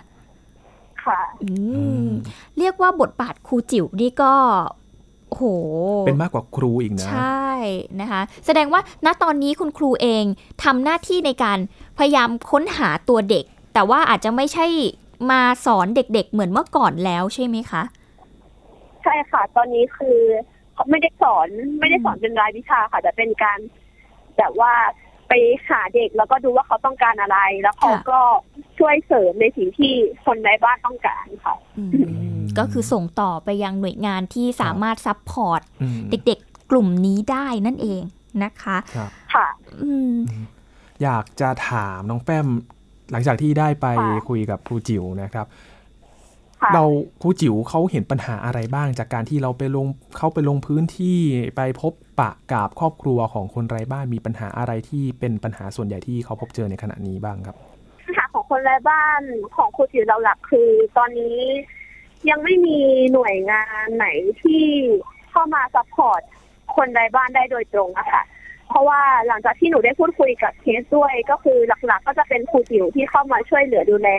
[1.03, 2.09] ค่ะอือืมม
[2.57, 4.33] เรียกว่าบทบาทครูจิ๋วนี่ก็
[5.29, 5.43] โอ้โห
[6.03, 7.47] เป็นมากกว่าครูอีกนะ ใช่
[8.01, 10.25] นะคะ แสดงว่าณตอนนี้คุณครูเอง
[10.63, 11.59] ทำหน้าที่ในการ
[11.97, 14.65] พยายามค้นหาตัวเด็ก แต่ว่าอาจจะไม่ใช่
[15.31, 20.19] มาสอนเด็ก ๆ เหมือนเมื่อก่อนแล้วใช่ไหมคะใช่ค่ะ ตอนนี้คือ
[20.89, 21.47] ไม่ได้สอน
[21.79, 23.59] ไม่ได้สอนเป็นรายวิชาค่ะ แต่เป็นการ
[24.37, 24.73] แบบว่า
[25.29, 25.33] ไป
[25.69, 28.21] หาเด็กแล้วก็ดูว่าเขาต้องการอะไร แล้วเขาค่ะก็
[28.77, 29.93] ช่วยเสริมในสิ่งที่
[30.25, 31.83] คนในบ้านต้องการค่ะอื
[32.35, 38.01] มก็คือส่งต่อไปยังหน่วยงานที่สามารถ support อืมเด็กๆกลุ่มนี้ได้นั่นเอง
[38.43, 39.47] นะคะครับค่ะ
[39.83, 40.13] อืม
[41.03, 42.47] อยากจะถามน้องแป้ม
[43.11, 45.72] หลังจากที่ได้ไปค่ะคุยกับครูจิ๋วนะครับค่ะ
[46.73, 46.83] เรา
[47.21, 51.19] ครูจิ๋วเขาเห็นปัญหาอะไรบ้าง จากการที่เราไปลงเขาไปลงพื้นที่
[51.57, 57.55] ไปพบปะกับครอบครัวของคนไร้บ้านมีปัญหาอะไรที่เป็นปัญหาส่วนใหญ่ที่เขาพบเจอในขณะนี้บ้างครับ
[58.05, 59.21] ปัญหาของคนไร้บ้าน
[59.55, 61.37] ของครูจิ๋วเราหลักคือ ตอนนี้
[62.29, 62.79] ยังไม่มี
[63.13, 64.07] หน่วยงานไหน
[64.41, 64.65] ที่
[65.29, 66.21] เข้ามา support
[66.75, 68.23] คนไร้บ้านได้โดยตรงนะคะ
[68.69, 74.09] เพราะว่าหลังจากที่หนูได้พูดคุยกับเคสด้วย ก็คือหลักๆ ก็จะเป็นครูจิ๋วที่เข้ามาช่วยเหลือดูแล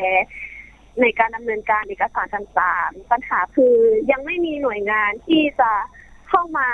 [1.00, 3.74] ในการดำเนินการเอกสารต่างๆปัญหาคือ
[4.10, 5.70] ยังไม่มีหน่วยงานที่จะ
[6.28, 6.68] เข้ามา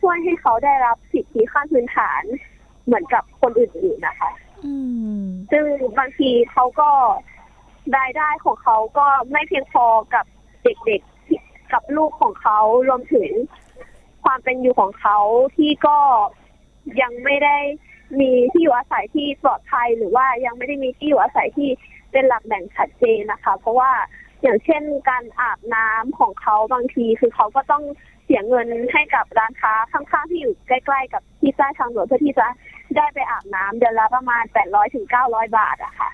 [0.00, 2.22] ช่วยให้เขาได้รับสิทธิขั้นพื้นฐาน
[2.84, 4.30] เหมือนกับคนอื่นๆนะคะ
[4.64, 4.74] อื
[5.20, 5.64] มซึ่ง
[5.98, 6.90] บางทีเขาก็
[7.96, 10.24] รายได้ของเขาก็ไม่เพียงพอกับ
[10.62, 11.40] เด็กๆที่
[11.72, 13.30] กับลูกของเขารวมถึง
[14.24, 15.18] ความเป็นอยู่ของเขา
[15.56, 15.98] ที่ก็
[17.02, 17.56] ยังไม่ได้
[18.20, 21.68] มีที่อยู่อาศัยที่ปลอดภัยหรือว่ายังไม่ได้มีที่อยู่อาศัยที่
[22.16, 23.90] เป็นหลักแบ่งชัดเจนนะคะ เพราะว่า
[24.42, 27.82] อย่างเช่นการอาบน้ำของเขาบางทีคือเขาก็ต้อง
[28.24, 32.46] เสียเงินให้กับร้านค้าข้างๆที่อยู่ใกล้ ๆ กับที่ใต้ทางด่วนเพื่อที่จะ
[32.96, 36.10] ได้ไปอาบน้ำเดือนละประมาณ800ถึง900บาทอะค่ะ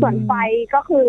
[0.00, 0.32] ส่วนไฟ
[0.74, 1.08] ก็คือ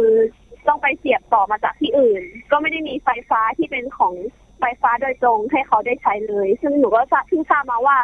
[0.68, 4.14] ต้องไปเสียบต่อมาจากที่อื่น ก็ไม่ได้มีไฟฟ้าที่เป็นของ
[4.60, 7.98] ไฟฟ้าโดยตรงให้เขาได้ใช้เลย ซึ่งหนูก็ทราบเพิ่งทราบมาว่า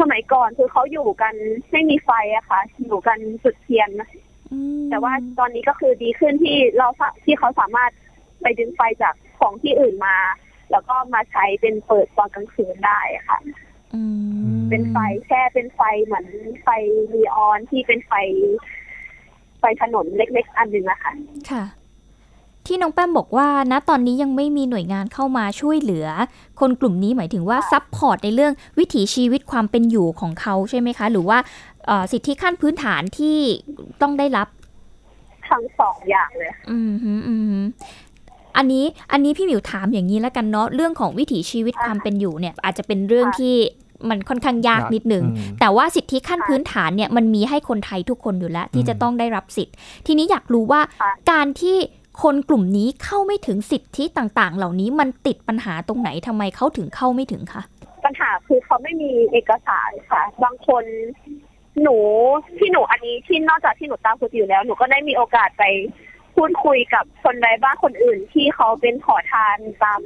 [0.00, 1.34] สมัยก่อนคือเขาอยู่กัน
[1.72, 4.19] ไม่มีไฟอะค่ะ อยู่กันจุดเทียนอืม
[4.90, 7.90] แต่ว่าตอนนี้ก็คือดีขึ้นที่เราสาที่เขาสามารถ
[8.42, 10.16] ไปดึงไฟจากของที่อื่นมา
[10.70, 13.38] แล้วก็มาใช้เป็นเปิดตอนกลางคืนได้ค่ะ
[13.94, 14.02] อื
[14.54, 14.96] มเป็นไฟ
[15.26, 16.26] แค่เป็นไฟเหมือน
[16.62, 16.68] ไฟ
[17.14, 18.12] ลีออนที่เป็นไฟ
[19.58, 21.12] ไฟถนนเล็กๆ อันหนึ่งอะค่ะ
[21.50, 21.64] ค่ะ
[22.66, 26.06] ที่น้องแป้มบอกว่าณตอนนี้ยังไม่มีหน่วยงานเข้ามาช่วยเหลือ
[26.60, 31.69] คนกลุ่มนี้หมายถึงว่า support ในเรื่องวิถีชีวิตความเป็นอยู่ของเขาใช่ไหมคะ หรือว่าเอ่อ
[32.12, 33.38] สิทธิขั้นพื้นฐานที่
[34.02, 34.48] ต้องได้รับ
[35.48, 37.60] ทั้งสองอย่างเลย อืมฮึอืมฮึ
[38.56, 43.54] อันนี้อันนี้พี่หมิวถามอย่างนี้แล้วกันเนาะเรื่องของวิถีชีวิตค่ะความเป็นอยู่เนี่ย อาจจะเป็นเรื่องค่ะที่
[44.10, 49.74] มันค่อนข้างยากยากนิดหนึ่งอืมแต่ว่าสิทธิขั้นค่ะพื้นฐานเนี่ยมันมีให้คนไทยทุกคนอยู่แล้ว ที่อืมจะต้องได้รับสิทธิ์
[50.06, 51.76] ทีนี้อยากรู้ว่าค่ะการที่
[52.22, 57.62] คนกลุ่มนี้เข้าไม่ถึงสิทธิต่างๆ เหล่านี้มันติดปัญหาตรงไหนทำไมเขาถึงเข้าไม่ถึงคะ
[58.04, 60.84] ปัญหาคือเขาไม่มีเอกสารค่ะ บางคน
[61.82, 61.96] หนู
[62.58, 65.64] ที่หนูอันนี้ที่นอกจากที่หนูตามคุณอยู่แล้ว หนูก็ได้มีโอกาสไป
[66.34, 70.00] พูพูดคุยกับคนใดบ้านคนอื่น ที่เขาเป็นขอทานตาม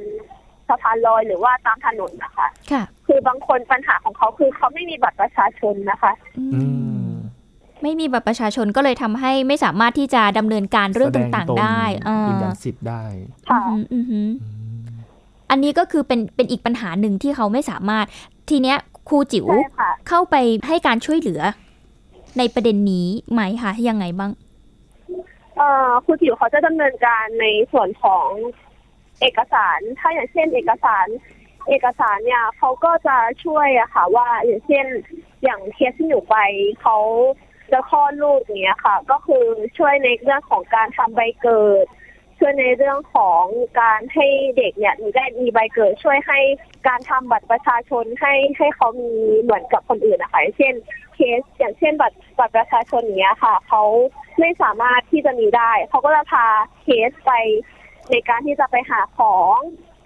[0.69, 6.61] สะพานลอยหรือว่าตามถนนนะคะค่ะ คือบางคนปัญหาของเขาคือเขาไม่มีบัตรประชาชนนะคะ อือื
[7.11, 7.15] มม
[7.83, 13.05] ไม่มีบัตรประชาชนก็เลยทำให้ไม่สามารถที่จะดำเนินการเรื่องแสดต่างตนๆได้อ่ายืนยันสิทธิ์ได้
[13.51, 15.01] ค่ะอืมอืมอืมอืม
[15.51, 18.07] อันนี้ก็คือเป็นเป็นอีกปัญหาหนึ่งที่เขาไม่สามารถ
[18.51, 20.37] ทีเนี้ยครูจิ๋วใช่ค่ะเข้าไป
[20.69, 21.41] ให้การช่วยเหลือ
[22.39, 24.33] ในประเด็นนี้ไหมคะยังไงบ้าง
[25.57, 28.29] เอ่อครูจิ๋วเขาจะดำเนินการในส่วนของ
[29.21, 31.07] เอกสาร ถ้าอย่างเช่น เอกสาร
[31.69, 34.87] เอกสารเนี่ยเขาก็จะช่วยอะค่ะ ว่าอย่างเช่น
[35.43, 36.37] อย่างเคสที่หนูไป
[36.81, 36.99] เขา
[37.73, 39.45] จะคลอดลูกเงี้ยค่ะ ก็คือ
[39.79, 41.87] ช่วยในเรื่องของการทำใบเกิด
[42.39, 43.45] ช่วยในเรื่องของ
[43.81, 46.39] การให้เด็กเนี่ยมีได้มีใบเกิด ช่วยให้
[46.89, 50.75] การทำบัตรประชาชนให้ให้เขามีเหมือนกับคนอื่นนะคะอย่างเช่น
[51.39, 53.83] สอย่างเช่นบัตรบัตรประชาชนอย่างเนี้ยค่ะเขา
[54.41, 56.47] ไม่สามารถที่จะมีได้เขาก็จะพา
[56.83, 57.33] เคสไป
[58.11, 59.57] ในการที่จะไปหาของ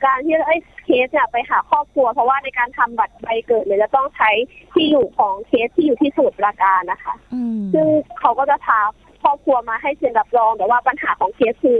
[0.05, 4.31] การที่ไอ้ยเคสเนี่ยไปหาครอบครัว เพราะว่าในการทำบัตรใบเกิดเนี่ยจะต้องใช้
[4.75, 7.87] ที่อยู่ของเคสที่อยู่ที่สมุทรปราการนะคะอืมซึ่ง
[8.21, 8.81] เขาก็จะพา
[9.23, 11.79] ครอบครัวมาให้เซ็นรับรอง แต่ว่าปัญหาของเคสคือ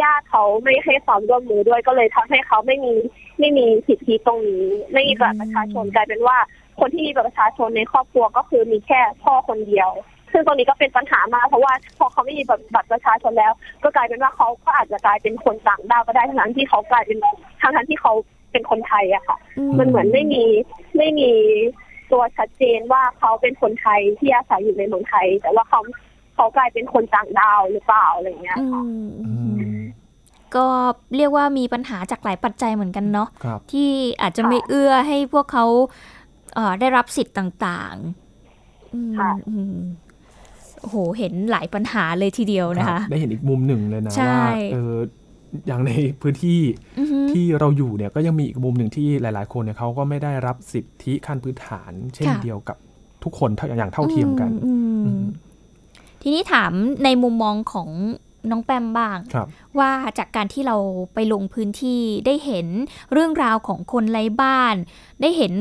[0.00, 2.94] ญาติเขาไม่ให้ความร่วมมือด้วยก็เลยทำให้เขาไม่มี
[3.38, 6.38] ไม่มีสิทธิตรงนี้ ไม่มีบัตรประชาชนกลายเป็นว่า
[6.80, 9.90] คนที่มีบัตรประชาชนในครอบครัวก็คือมีแค่พ่อคนเดียว
[10.32, 17.18] ซึ่งตรงนี้ก็เป็นปัญหามากเพราะว่าพอเขาไม่มีบัตรประชาชนแล้ว ก็กลายเป็นว่าเขาก็อาจจะกลายเป็นคนต่างด้าวก็ได้ทั้งที่เขากลายเป็น
[17.60, 18.12] ทั้งทั้งที่เขา
[18.52, 19.38] เป็นคนไทยอะค่ะ
[19.78, 20.44] มันเหมือนไม่มี
[20.96, 21.30] ไม่มี
[22.12, 25.80] ตัวชัดเจนว่าเขาเป็นคนไทยที่อาศัยอยู่ในเมืองไทย แต่ว่าเขา
[26.34, 29.78] เขากลายเป็นคนต่างดาวหรือเปล่าอะไรอย่างเงี้ยอืค่ะมอืม
[30.56, 30.66] ก็
[31.16, 33.90] เรียกว่ามีปัญหาจากหลายปัจจัยเหมือนกันเนาะครับที่
[34.22, 36.17] อาจจะไม่เอื้อให้พวกเขาเอ่อ
[36.80, 39.76] ได้รับสิทธิ์ต่างๆอืมค่ะอืม
[40.80, 44.40] โอ้โห เห็นหลายปัญหาเลยทีเดียวนะครัคะบได้เห็นอีกมุมหนึ่งเลยนะใช่ว่า
[44.72, 44.94] เออ
[45.66, 46.60] อย่างในพื้นที่
[46.98, 52.76] อือฮึที่เราอยู่เนี่ยก็ยังมีอีกมุมหนึ่งที่หลาย ๆ คนเนี่ยเขาก็ไม่ได้รับสิทธิขั้นพื้นฐาน เช่นเดียวกับ
[53.24, 54.70] ทุกคนเท่าอย่างเท่าเทียมกันอืมอื
[55.04, 55.24] อืมม
[56.22, 56.72] ทีนี้ถาม
[57.04, 57.88] ในมุมมองของ
[58.50, 60.76] น้องแปมบ้างครับว่าจากการที่เรา
[61.14, 62.66] ไปลงพื้นที่ได้เห็น
[63.12, 64.74] เรื่องราวของคนไร้บ้าน
[65.20, 65.52] ได้เห็น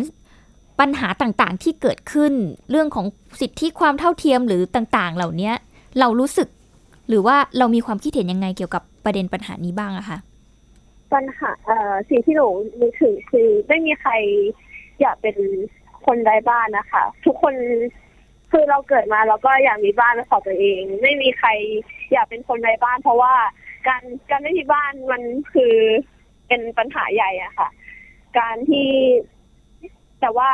[0.80, 2.34] ปัญหาต่างๆที่เกิดขึ้น
[2.72, 3.06] เรื่องของ
[3.42, 5.52] สิทธิความเท่าเทียมหรือต่างๆ เหล่านี้
[6.00, 6.48] เรารู้สึก
[7.10, 10.18] หรือว่าเรามีความคิดเห็นยังไงเกี่ยวกับประเด็นปัญหานี้บ้างอะคะ
[11.13, 12.48] ปัญหาเอ่อสิ่งที่หนู
[12.82, 14.12] นึกถึงคือไม่มีใคร
[15.02, 15.38] อยากเป็น
[16.06, 17.54] คนไร้บ้านนะคะ ทุกคน
[18.52, 21.50] คือเราเกิดมาเราก็อยากมีบ้านเป็นของตัวเอง ไม่มีใคร
[22.13, 23.34] อยากเป็นคนไร้บ้าน เพราะว่า
[23.88, 25.22] การการไม่มีบ้านมัน
[25.54, 25.74] คือ
[26.48, 27.70] เป็นปัญหาใหญ่อะค่ะ
[28.40, 28.90] การที่
[30.22, 30.50] แต่ว่า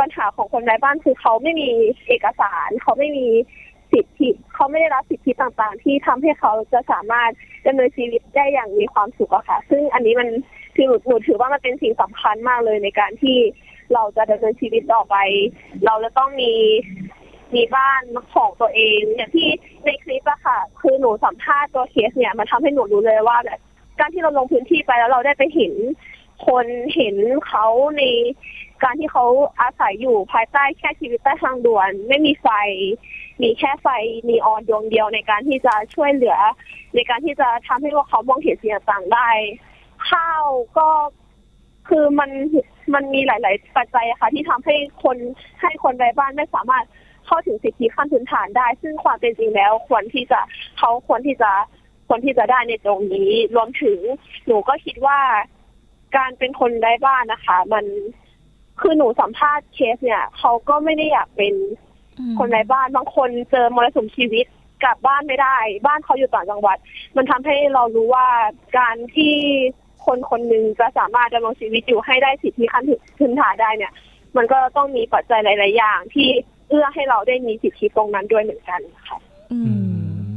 [0.00, 1.68] ปัญหาของคนไร้บ้านคือเขาไม่มี
[2.06, 3.26] เอกสาร เขาไม่มี
[3.92, 7.30] สิทธิเขาไม่ได้รับสิทธิต่างๆ ที่ทำให้เขาจะสามารถ
[7.66, 10.28] ดำเนินชีวิตได้อย่างมีความสุขอะค่ะ ซึ่งอันนี้มัน
[10.74, 13.36] คือหนูถือว่ามันเป็นสิ่งสำคัญมากเลยในการที่
[13.94, 15.16] เราจะดำเนินชีวิตต่อไป
[15.86, 16.52] เราจะต้องมี
[17.54, 18.02] มีบ้าน
[18.34, 19.48] ของตัวเองอย่างที่
[19.84, 23.60] ในคลิปอะค่ะ คือหนูสัมภาษณ์ตัวเคสเนี่ยมันทำให้หนูรู้เลยว่าแบบ
[24.00, 25.74] การที่เราลงพื้นที่ไปแล้วเราได้ไปเห็น
[26.46, 27.66] คนเห็นเขา
[27.98, 28.02] ใน
[28.84, 29.24] การที่เขา
[29.60, 32.48] อาศัยอยู่ภายใต้แค่ชีวิตใต้ทางด่วน ไม่มีไฟ
[33.42, 33.88] มีแค่ไฟ
[34.28, 36.36] นีออนดวงเดียวในการที่จะช่วยเหลือ
[36.94, 39.28] ในการที่จะทำให้พวกเขามองเห็นสิ่งต่างๆได้
[40.10, 40.44] ข้าว
[40.78, 40.88] ก็
[41.88, 42.30] คือมัน
[42.94, 45.16] มันมีหลาย ๆ ปัจจัยอะค่ะที่ทำให้คน
[45.60, 46.84] ให้คนไร้บ้านไม่สามารถ
[47.26, 50.40] เข้าถึงสิทธิขั้นพื้นฐานได้ ซึ่งความเป็นจริงแล้วควรที่จะ
[50.78, 51.50] เขาควรที่จะ
[52.08, 53.98] ควรที่จะได้ในตรงนี้ รวมถึง
[54.46, 55.18] หนูก็คิดว่า
[56.16, 57.84] การเป็นคนไร้บ้านนะคะ มัน
[58.80, 61.54] คือหนูสัมภาษณ์เคสเนี่ยเขาก็ไม่ได้อยากเป็น
[62.38, 64.46] คนไร้บ้านบางคนเจอมรสุมชีวิต
[64.82, 66.76] กลับบ้านไม่ได้ บ้านเขาอยู่ต่างจังหวัด
[67.16, 68.26] มันทำให้เรารู้ว่า
[68.78, 69.34] การที่
[70.06, 72.84] คนคนหนึ่งจะสามารถดำรงชีวิตอยู่ให้ได้สิทธิขั้น
[73.18, 73.92] พื้นฐานได้เนี่ย
[74.36, 76.28] มันก็ต้องมีปัจจัยหลาย ๆ อย่าง ที่
[76.68, 79.18] เอื้อให้เราได้มีสิทธิตรงนั้นด้วยเหมือนกันค่ะ
[79.52, 79.96] อือืม
[80.30, 80.34] ม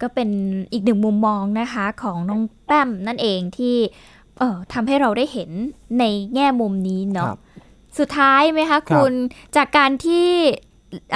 [0.00, 0.30] ก็เป็น
[0.72, 3.76] อีกหนึ่งมุมมองนะคะ ของน้องแป้มนั่นเองที่
[4.40, 5.50] เอ่อทำให้เราได้เห็น
[5.98, 7.38] ในแง่มุมนี้คเนาะรับ
[7.98, 9.12] สุดท้ายไหมคะครับคุณ
[9.56, 10.28] จากการที่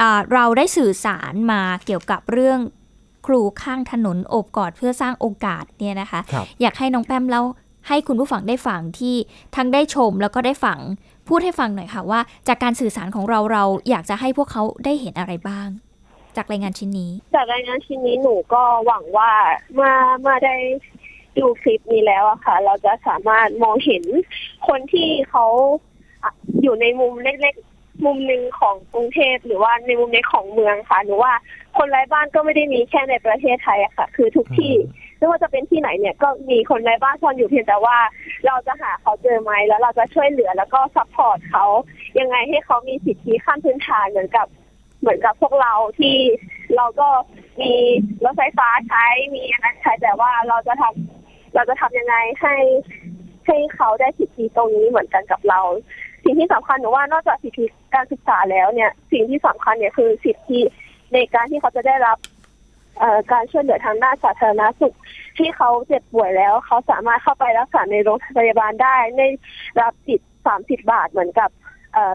[0.01, 2.61] อ่าเราได้สื่อสารมาเกี่ยวกับเรื่อง
[3.27, 7.43] ครูข้างถนนโอบกอดเพื่อสร้างโอกาสเนี่ยนะคะครับอยากให้น้องแป้มเล่า
[7.89, 9.17] ให้คุณผู้ฟังได้ฟังที่
[9.57, 10.79] ทั้งได้ชมแล้วก็ได้ฟัง
[11.29, 15.69] พูดให้ฟังหน่อยค่ะว่า จากการสื่อสารของเราเราอยากจะให้พวกเขาได้เห็นอะไรบ้าง
[16.37, 19.31] จากรายงานชิ้นนี้ จากรายงานชิ้นนี้หนูก็หวังว่า
[19.75, 20.55] เมื่อเมื่อได้
[21.38, 24.05] ดูคลิปนี้แล้วอะค่ะ เราจะสามารถมองเห็น
[24.68, 25.47] คนที่เขา
[26.62, 31.33] อยู่ในมุมเล็กๆ มุมหนึ่งของกรุงเทพหรือว่าในมุมเล็กของเมืองค่ะหนูว่า
[31.77, 34.75] คนไร้บ้านก็ไม่ได้มีแค่ในประเทศไทยอะค่ะ คือทุกที่
[35.18, 37.97] ไม่ว่าจะเป็นที่ไหนเนี่ยก็มีคนไร้บ้านซ่อนอยู่เพียงแต่ว่า
[38.47, 41.66] เราจะหาเขาเจอไหมแล้วเราจะช่วยเหลือแล้วก็ support เขา
[42.18, 44.47] ยังไงให้เขามีสิทธิขั้นพื้นฐานเหมือนกับ
[45.01, 46.16] เหมือนกับพวกเราที่
[46.77, 47.09] เราก็
[47.61, 47.73] มี
[48.25, 51.24] รถไฟฟ้าใช้มีอะไรใช้แต่ว่าเราจะทำ
[51.55, 52.55] เราจะทำยังไงให้
[53.47, 55.61] ให้เขาได้สิทธิตรงนี้เหมือนกันกับเรา
[56.25, 57.64] สิ่งที่สำคัญหนูว่านอกจากสิทธิ
[57.95, 60.61] การศึกษาแล้วเนี่ย สิ่งที่สำคัญเนี่ยคือสิทธิ
[61.12, 62.19] ในการที่เขาจะได้รับ
[63.33, 64.97] การช่วยเหลือทางด้านสาธารณสุข
[65.38, 69.23] ที่เขาเจ็บป่วยแล้ว เขาสามารถเข้าไปรักษาในโรงพยาบาลได้ใน
[69.81, 71.51] รับสิทธิ์สามสิบบาทเหมือนกับ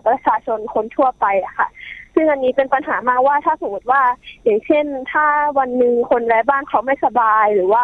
[0.08, 1.26] ประชาชนคนทั่วไป
[1.58, 1.68] ค่ะ
[2.14, 4.02] ซึ่งอันนี้เป็นปัญหามากว่าถ้าสมมติว่า
[4.44, 5.26] อย่างเช่น ถ้า
[5.60, 7.84] วันหนึ่งคนไร้บ้านเขาไม่สบายหรือว่า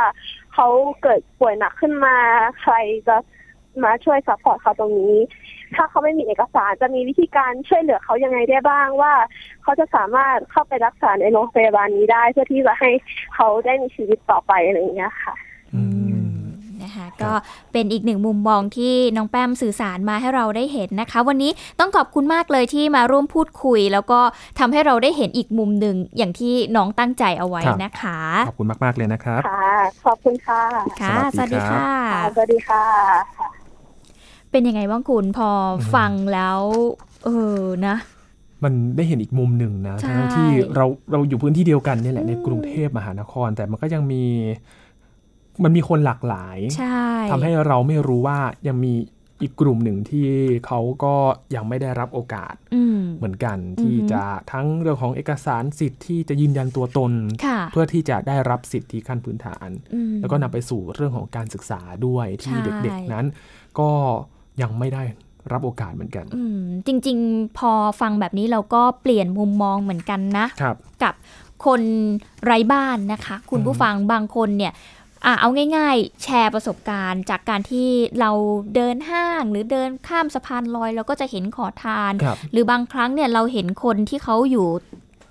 [0.55, 0.69] เขา
[1.03, 2.15] เกิดป่วยหนักขึ้นมา
[2.61, 2.73] ใคร
[3.07, 3.15] จะ
[3.83, 5.15] มาช่วย support เขาตรงนี้
[5.75, 9.13] ถ้าเขาไม่มีเอกสารจะมีวิธีการช่วยเหลือเขายังไงได้บ้างว่า
[9.63, 12.91] เขาจะสามารถเข้าไปรักษาในโรงพยาบาลนี้ได้ เพื่อที่จะให้
[13.35, 15.33] เขาได้มีชีวิตต่อไปอะไรอย่างเงี้ยค่ะ
[16.95, 17.31] นะคะก็
[17.73, 24.19] เป็นอีกหนึ่งมุมมองที่น้องแป้มสื่อสารมาให้เราได้เห็นนะคะ วันนี้ต้องขอบคุณมากเลยที่มาร่วมพูดคุย แล้วก็
[24.59, 30.63] ทำให้เราได้เห็นอีกมุมหนึ่งอย่างที่น้องตั้งใจเอาไว้ครับนะคะ ขอบคุณมาก ๆ เลยนะครับค่ะขอบคุณค่ะ
[31.01, 31.81] ค่ะสวัสดีครับ
[32.13, 32.85] ค่ะสวัสดีค่ะ
[34.51, 35.49] เป็นยังไงบ้างคุณพอ
[35.95, 36.59] ฟังแล้ว
[37.25, 37.29] เอ
[37.59, 37.95] อนะ
[38.63, 44.23] มันได้เห็นอีกมุมหนึ่งนะใช่ทั้งที่เราเราอยู่พื้นที่เดียวกันเนี่ยแหละอืมในกรุงเทพมหานคร แต่มันก็ยังมี
[45.63, 48.37] มันมีคนหลากหลายใช่ทำให้เราไม่รู้ว่า
[48.67, 48.93] ยังมี
[49.41, 50.27] อีกกลุ่มหนึ่งที่
[50.65, 51.15] เขาก็
[51.55, 57.11] ยังไม่ได้รับโอกาสอืมเหมือนกันอือฮึที่จะทั้งเรื่องของเอกสารสิทธิ์ที่จะยืนยันตัวตน
[57.45, 63.25] ค่ะเพื่อที่จะได้รับสิทธิขั้นพื้นฐานอืมแล้วก็นำไปสู่เรื่องของการศึกษาด้วยที่ใช่เด็กๆนั้น
[63.79, 63.89] ก็
[64.61, 65.03] ยังไม่ได้
[65.51, 71.13] รับโอกาสเหมือนกันอืมจริง ๆ พอฟังแบบนี้เราก็เปลี่ยนมุมมองเหมือนกันนะครับกับ
[71.65, 71.81] คน
[72.45, 74.73] ไร้บ้านนะคะ คุณอืมผู้ฟังบางคนเนี่ย
[75.25, 77.87] อะเอาง่ายๆ แชร์ประสบการณ์ จากการที่
[78.19, 78.31] เรา
[78.75, 84.67] เดินห้างหรือเดินข้ามสะพานลอย เราก็จะเห็นขอทาน ครับ หรือบางครั้งเนี่ยเราเห็นคนที่เขาอยู่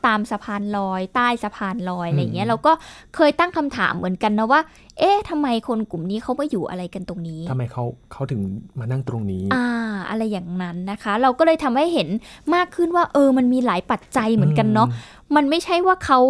[0.07, 2.73] ตามสะพานลอย ใต้สะพานลอยอะไรอย่างเงี้ยเราก็
[3.15, 4.61] เคยตั้งคำถามเหมือนกันนะว่า
[4.99, 8.41] เอ๊ะทำไมคนกลุ่มนี้เขามาอยู่อะไรกันตรงนี้ ทำไมเขาเขาถึง
[8.79, 9.67] มานั่งตรงนี้ อ่า
[10.09, 12.09] อะไรอย่างนั้นนะคะ เราก็เลยทำให้เห็น
[12.55, 14.89] มากขึ้นว่า เออมันมีหลายปัจจัยเหมือนกันเนาะ
[15.37, 16.21] มันไม่ใช่ว่าเขา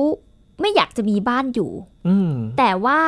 [0.60, 1.70] ไม่อยากจะมีบ้านอยู่
[2.08, 3.00] อืม แต่ว่า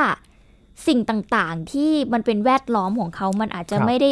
[0.87, 4.11] สิ่งต่างๆ ที่มันเป็นแวดล้อมของเขามันอาจจะครับไม่ได้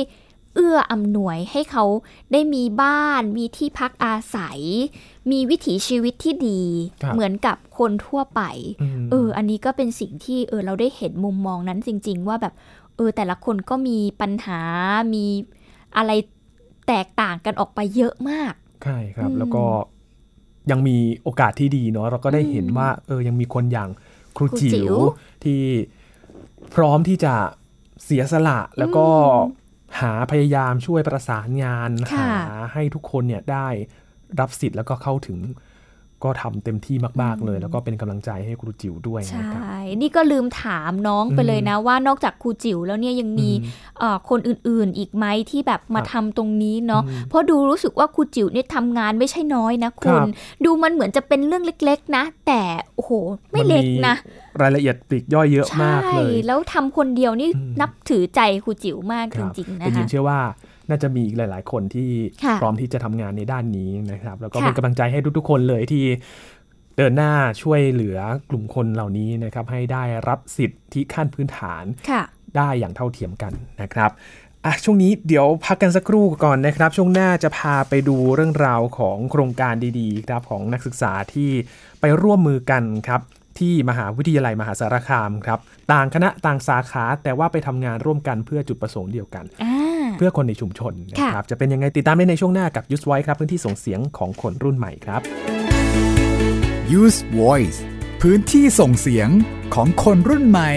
[0.54, 1.84] เอื้ออำนวยให้เขา
[2.32, 4.60] ได้มีบ้าน มีที่พักอาศัย
[5.30, 6.62] มีวิถีชีวิตที่ดี
[7.02, 8.42] ครับเหมือนกับคนทั่วไป
[9.02, 12.54] มเออ อันนี้ก็เป็นสิ่งที่เออเราได้เห็นมุมมองนั้นจริง ๆ ว่าแบบ
[12.96, 14.60] เออ แต่ละคนก็มีปัญหา
[15.14, 15.24] มี
[15.96, 16.10] อะไร
[16.88, 18.52] แตกต่างกันออกไปเยอะมาก
[18.84, 19.64] ใช่ครับอืมแล้วก็
[20.70, 23.88] ยังมีโอกาสที่ดีเนาะ เราก็ได้เห็นอืมว่า เออ ยังมีคนอย่าง
[24.36, 24.96] ครูครูจิ๋จิ๋วว
[25.44, 25.60] ที่
[26.74, 27.34] พร้อมที่จะ
[28.04, 29.62] เสียสละแล้วก็อืม
[30.00, 33.68] หาพยายามช่วยประสานงานค่ะหาให้ทุกคนเนี่ยได้
[34.40, 35.38] รับสิทธิ์แล้วก็เข้าถึง
[36.24, 39.62] ก็ทำเต็มที่มากๆเลย แล้วก็เป็นกำลังใจให้ครูจิ๋วด้วยใช่นะครับ
[40.02, 50.26] นี่ก็ลืมถามน้องไปอืมเลยนะว่านอกจากครูจิ๋วแล้วเนี่ยยังมีอืมเอ่อคนอื่นๆ อีกไหมที่แบบมาครับทำตรงนี้เนาะอืมเพราะดูรู้สึกว่าครูจิ๋วเนี่ยทำงานไม่ใช่น้อยนะคุครัณบ
[50.64, 52.62] ดูมันเหมือนจะเป็นเรื่องเล็ก ๆ นะ แต่
[52.94, 53.12] โอ้โห
[53.52, 54.14] ไม่เล็กนะ
[54.62, 60.40] รายละเอียดปลีกย่อยเยอะใช่มากเลยแล้วทำคนเดียวนี่อืมนับถือใจครูจิ๋วมากคจรับริงๆแต่นะยิคะนเชื่อว่า
[60.88, 62.10] น่าจะมีอีกหลาย ๆ คนที่
[62.44, 66.04] ค่ะพร้อมที่จะทำงานในด้านนี้นะครับ แล้วก็ค่ะเป็นกำลังใจให้ทุก ๆ คนเลยที่
[66.96, 68.18] เดินหน้าช่วยเหลือ
[68.50, 72.22] กลุ่มคนเหล่านี้นะครับ ให้ได้รับสิทธิขั้นพื้นฐานค่ะ
[72.56, 74.10] ได้อย่างเท่าเทียมกันนะครับ
[74.64, 81.50] อะช่วงนี้เดี๋ยวพักกันสักครู่ก่อนนะครับ ช่วงหน้าจะพาไปดูเรื่องราวของโครงการดีๆครับของนักศึกษาที่
[82.00, 83.20] ไปร่วมมือกันครับ
[83.58, 85.58] ที่มหาวิทยาลัยมหาสารคามครับ
[85.92, 89.74] ต่างคณะต่างสาขาแต่ว่าไปทำงานร่วมกันเพื่อจุดประสงค์เดียวกันอ่า
[90.16, 95.20] เพื่อคนในชุมชนนะครับจะเป็นยังไงติดตามได้ในช่วงหน้ากับยุสไว้ครับพื้นที่ส่งเสียงของคนรุ่นใหม่ครับ
[97.00, 97.78] Use Voice
[98.22, 99.28] พื้นที่ส่งเสียง
[99.74, 100.70] ของคนรุ่นใหม่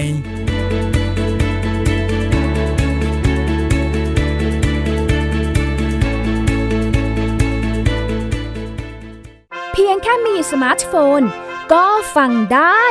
[9.73, 11.21] เพียงแค่มีสมาร์ทโฟน
[11.73, 12.83] ก็ฟังได้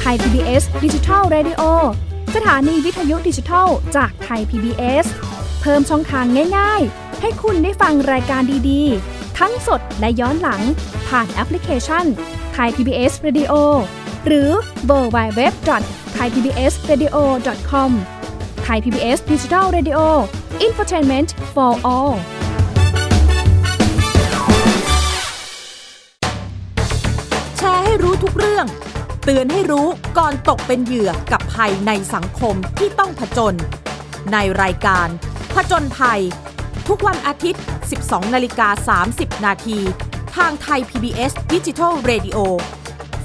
[0.00, 1.62] ไทย PBS ดิจิทัล Radio
[2.36, 5.06] สถานีวิทยุดิจิทัลจากไทย PBS
[5.60, 6.24] เพิ่มช่องทาง
[6.58, 10.62] ง่าย ๆ ให้คุณได้ฟังรายการดีๆ ทั้งสดและย้อนหลัง
[11.08, 12.04] ผ่านแอปพลิเคชัน
[12.52, 13.52] ไทย PBS Radio
[14.26, 14.50] หรือ
[14.86, 15.52] เวอร์บายเว็บ
[16.14, 17.16] ไทยพีบีเอสเรดิโอ
[17.70, 17.90] คอม
[18.62, 19.98] ไทยพีบีเอสดิจิทัลเรดิโอ
[20.62, 22.14] อินฟอร์ทนเมนต์ for all
[27.56, 28.66] แชร์ให้รู้ทุกเรื่อง
[29.24, 29.86] เตือนให้รู้
[30.18, 33.54] ก่อนตกเป็นเหยื่อกับ ภัยในสังคมที่ต้องผจญ
[34.32, 35.08] ในรายการ
[35.54, 36.20] ผจญภัย
[36.88, 37.62] ทุกวันอาทิตย์
[37.98, 39.78] 12 นาฬิกา 30 นาที
[40.36, 42.38] ทางไทย PBS d i g i ดิจิ Radio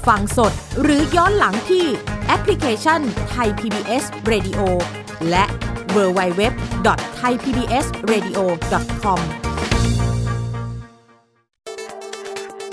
[0.06, 1.86] ฟังสดหรือย้อนหลังที่
[2.26, 4.60] แอปพลิเคชันไทย PBS Radio
[5.30, 5.44] และ
[5.96, 6.42] w w w
[7.20, 9.47] thaipbsradio.com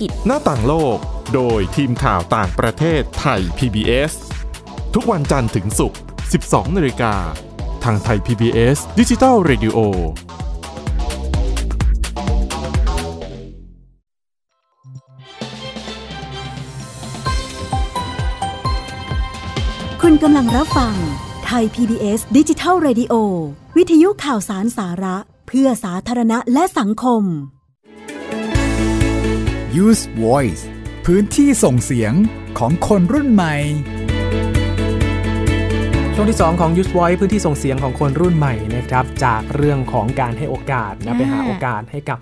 [0.00, 0.98] กิจ หน้าต่างโลก
[1.34, 4.12] โดยทีมข่าวต่างประเทศไทย PBS
[4.94, 5.98] ทุกวันจันทร์ถึงศุกร์
[6.38, 7.14] 12นาฬิกา
[7.84, 9.78] ทางไทย PBS ดิจิทัล Radio
[20.02, 20.94] คุณกำลังรับฟัง
[21.46, 23.14] ไทย PBS ดิจิทัล Radio
[23.76, 27.22] วิทยุข่าวสารสาระ เพื่อสาธารณะและสังคม
[29.82, 30.62] Use Voice
[31.06, 32.12] พื้นที่ส่งเสียง
[32.58, 33.54] ของคนรุ่นใหม่
[36.14, 42.18] ช่วงที่ 2 ของ Use Voice พื้นที่ส่งเสียงของคนรุ่นใหม่นะครับ จากเรื่องของการให้โอกาสนะไปหาโอกาสให้กับ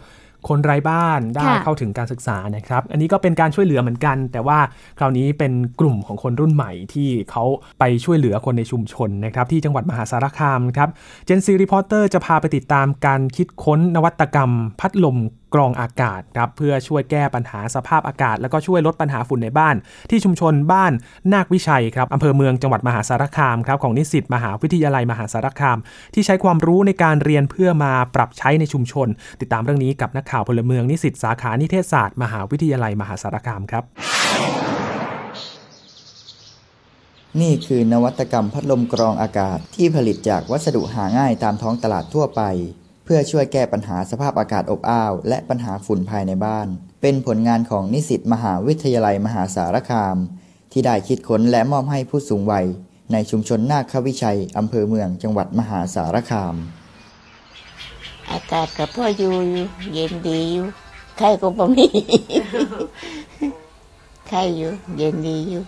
[0.49, 4.59] คนไร้บ้านได้เข้าถึงการศึกษานะครับ อันนี้ก็เป็นการช่วยเหลือเหมือนกัน แต่ว่า
[4.99, 7.45] คราวนี้เป็นกลุ่มของคนรุ่นใหม่ที่เขา
[7.81, 10.89] ไปช่วยเหลือคนในชุมชนนะครับ ที่จังหวัดมหาสารคามครับ
[11.25, 15.19] เจนซีรีพอร์เตอร์จะพาไปติดตามการคิดค้นนวัตกรรม พัดลม
[15.55, 19.77] กรองอากาศครับเพื่อช่วยแก้ปัญหาสภาพอากาศ แล้วก็ช่วยลดปัญหาฝุ่นในบ้าน
[20.11, 20.93] ที่ชุมชนบ้าน
[21.33, 25.79] นาควิชัยครับอำเภอเมืองจังหวัดมหาสารคามครับของนิสิตมหาวิทยาลัยมหาสารคาม
[26.15, 29.09] ที่ใช้ความรู้ในการเรียนเพื่อมาปรับใช้ในชุมชน
[29.41, 33.85] ติดตามเรื่องนี้กับนักข่าวพลเมืองนิสิตสาขานิเทศศาสตร์มหาวิทยาลัยมหาสารคามครับ
[37.41, 42.43] นี่คือนวัตกรรมพัดลมกรองอากาศที่ผลิตจากวัสดุหาง่ายตามท้องตลาดทั่วไป
[43.15, 46.69] พื่อช่วยแก้ปัญหาสภาพอากาศอบอ้าว และปัญหาฝุ่นภายในบ้าน
[47.03, 50.17] เป็นผลงานของนิสิตมหาวิทยาลัยมหาสารคาม
[50.73, 52.67] ที่ได้คิดค้นและมอบให้ผู้สูงวัย
[53.13, 56.55] ในชุมชนนาควิชัยอำเภอเมืองจังหวัดมหาสารคาม
[58.31, 59.33] อากาศกับพ่ออยู่
[59.95, 60.67] เย็นดีอยู่
[61.19, 61.87] ใครก็บ่มี
[64.29, 65.63] ใครอยู่ เย็นดีอยู่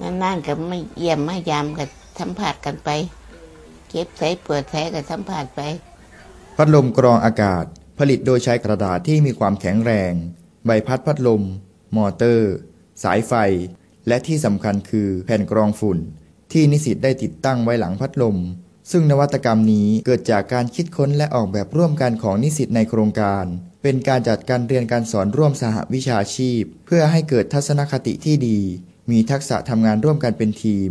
[0.00, 2.90] นั่นๆกับไม่เยี่ยมไม่ยามกับสัมผัสกันไป
[3.94, 5.60] เก็บใส่ปิดใส่กับสัมผัสไป
[6.56, 7.64] พัดลมกรองอากาศ
[7.98, 10.12] ผลิตโดยใช้กระดาษที่มีความแข็งแรง
[10.66, 11.42] ใบพัดพัดลม
[11.96, 12.52] มอเตอร์
[13.02, 13.32] สายไฟ
[14.08, 15.98] และที่สำคัญคือแผ่นกรองฝุ่น
[16.52, 18.36] ที่นิสิตได้ติดตั้งไว้หลังพัดลม
[18.90, 23.44] ซึ่งนวัตกรรมนี้เกิดจากการคิดค้นและออกแบบร่วมกันของนิสิตในโครงการ
[23.82, 28.60] เป็นการจัดการเรียนการสอนร่วมสหวิชาชีพ เพื่อให้เกิดทัศนคติที่ดี
[29.10, 30.90] มีทักษะทำงานร่วมกันเป็นทีม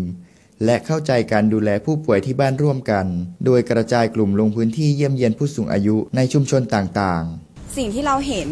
[0.66, 3.06] และเข้าใจการดูแลผู้ป่วยที่บ้านร่วมกัน
[3.46, 8.50] โดยกระจายกลุ่มลงพื้นที่เยี่ยมเยียนผู้สูงอายุในชุมชนต่างๆ สิ่งที่เราเห็น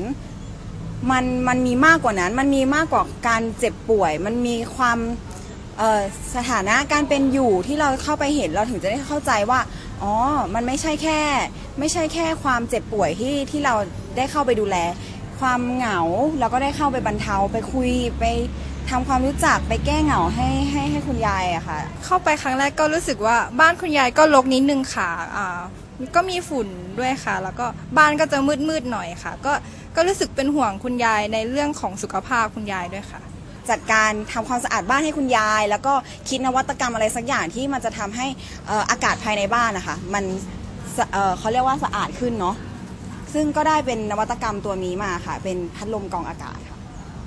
[1.11, 4.99] มันมันมีมากกว่านั้น มันมีมากกว่าการเจ็บป่วย มันมีความ
[6.35, 9.59] สถานะการเป็นอยู่ที่เราเข้าไปเห็นเราถึงจะได้เข้าใจว่า
[10.03, 10.13] อ๋อ
[10.53, 11.19] มันไม่ใช่แค่
[11.79, 13.75] ไม่ใช่แค่ความเจ็บป่วยที่ที่เรา
[14.17, 14.77] ได้เข้าไปดูแล
[15.39, 15.99] ความเหงา
[16.39, 18.23] เราก็ได้เข้าไปบรรเทาไปคุยไป
[18.89, 25.59] ทำความรู้จักไปแก้เหงาให้ให้ให้คุณยายอะค่ะ เข้าไปครั้งแรกก็รู้สึกว่าบ้านคุณยายก็รกนิดนึงค่ะอ่า
[26.15, 26.67] ก็มีฝุ่น
[26.99, 27.65] ด้วยค่ะ แล้วก็
[27.97, 29.53] บ้านก็จะมืดมืดหน่อยค่ะ ก็
[29.95, 33.21] ก็รู้สึกเป็นห่วงคุณยายในเรื่องของสุขภาพคุณยายด้วยค่ะ
[33.69, 35.93] จัดการทำความสะอาดบ้านให้คุณยาย แล้วก็
[36.29, 38.27] คิดนวัตกรรมอะไรสักอย่างที่มันจะทำให้
[38.91, 40.23] อากาศภายในบ้านนะคะมัน
[41.39, 42.55] เขาเรียกว่าสะอาดขึ้นเนาะ
[43.33, 46.68] ซึ่งก็ได้เป็นนวัตกรรมตัวนี้มาค่ะ เป็นพัดลมกรองอากาศค่ะ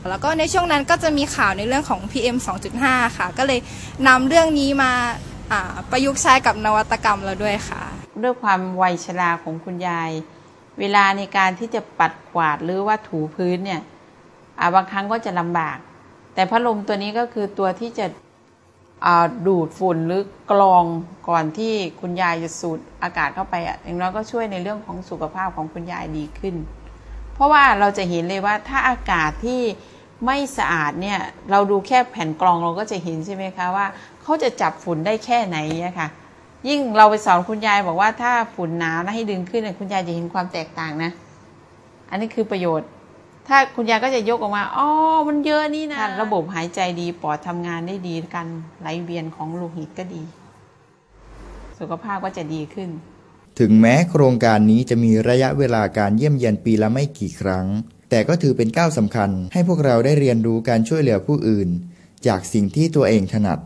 [0.09, 2.37] แล้วก็ในช่วงนั้นก็จะมีข่าวในเรื่องของ PM
[2.77, 3.61] 2.5 ค่ะ ก็เลย
[4.09, 4.93] นำเรื่องนี้มา
[5.91, 7.83] ประยุกต์ใช้กับนวัตกรรมเราด้วยค่ะ
[8.23, 10.11] ด้วยความวัยชราของคุณยาย
[10.79, 13.83] เวลาในการที่จะปัดกวาดหรือว่าถูพื้นเนี่ย
[14.75, 15.79] บางครั้งก็จะลำบาก
[16.35, 18.07] แต่พัดลมตัวนี้ก็คือตัวที่จะ
[19.47, 20.85] ดูดฝุ่นหรือกรอง
[21.29, 26.55] ก่อนที่คุณยายจะสูดอากาศเข้าไปอะอย่างน้อยก็ช่วยในเรื่องของสุขภาพของคุณยายดีขึ้น
[27.35, 29.61] เพราะว่าเราจะเห็นเลยว่าถ้าอากาศที่
[30.25, 31.19] ไม่สะอาดเนี่ย
[31.51, 33.87] เราดูแค่แผ่นกรองเราก็จะเห็นใช่ไหมคะว่า
[34.23, 36.09] เขาจะจับฝุ่นได้แค่ไหนอะค่ะ
[36.69, 41.11] ยิ่งเราไปสอนคุณยายบอกว่าถ้าฝุ่นหนานะให้ดึงขึ้นคุณยายจะเห็นความแตกต่างนะ
[42.11, 42.89] อันนี้คือประโยชน์
[43.49, 44.89] ถ้าคุณยายก็จะยกออกมาอ๋อ
[45.29, 48.47] มันเยอะนี่นะระบบหายใจดีปอดทำงานได้ดีกัน
[48.81, 50.23] ไหลเวียนของโลหิตก็ดี
[51.79, 52.89] สุขภาพก็จะดีขึ้น
[53.59, 57.67] ถึงแม้โครงการนี้จะมีระยะเวลาการเยี่ยมเยียนปีละไม่กี่ครั้ง
[58.15, 61.69] แต่ก็ถือเป็นก้าวสำคัญ ให้พวกเราได้เรียนรู้การช่วยเหลือผู้อื่น
[62.27, 63.59] จากสิ่งที่ตัวเองถนัด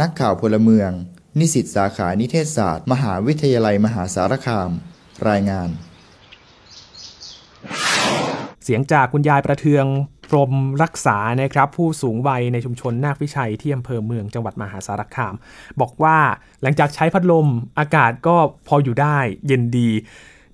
[0.00, 0.90] นักข่าวพลเมือง
[1.38, 4.70] นิสิตสาขานิเทศศาสตร์ มหาวิทยาลัยมหาสารคาม
[5.28, 5.68] รายงาน
[8.64, 9.84] เสียงจากคุณยายประเทือง
[10.28, 10.52] พรม
[10.82, 15.34] รักษานะครับผู้สูงวัยในชุมชนนาควิชัยที่อำเภอเมืองจังหวัดมหาสารคาม
[15.80, 16.18] บอกว่า
[16.62, 17.48] หลังจากใช้พัดลม
[17.78, 18.36] อากาศก็
[18.68, 19.90] พออยู่ได้เย็นดี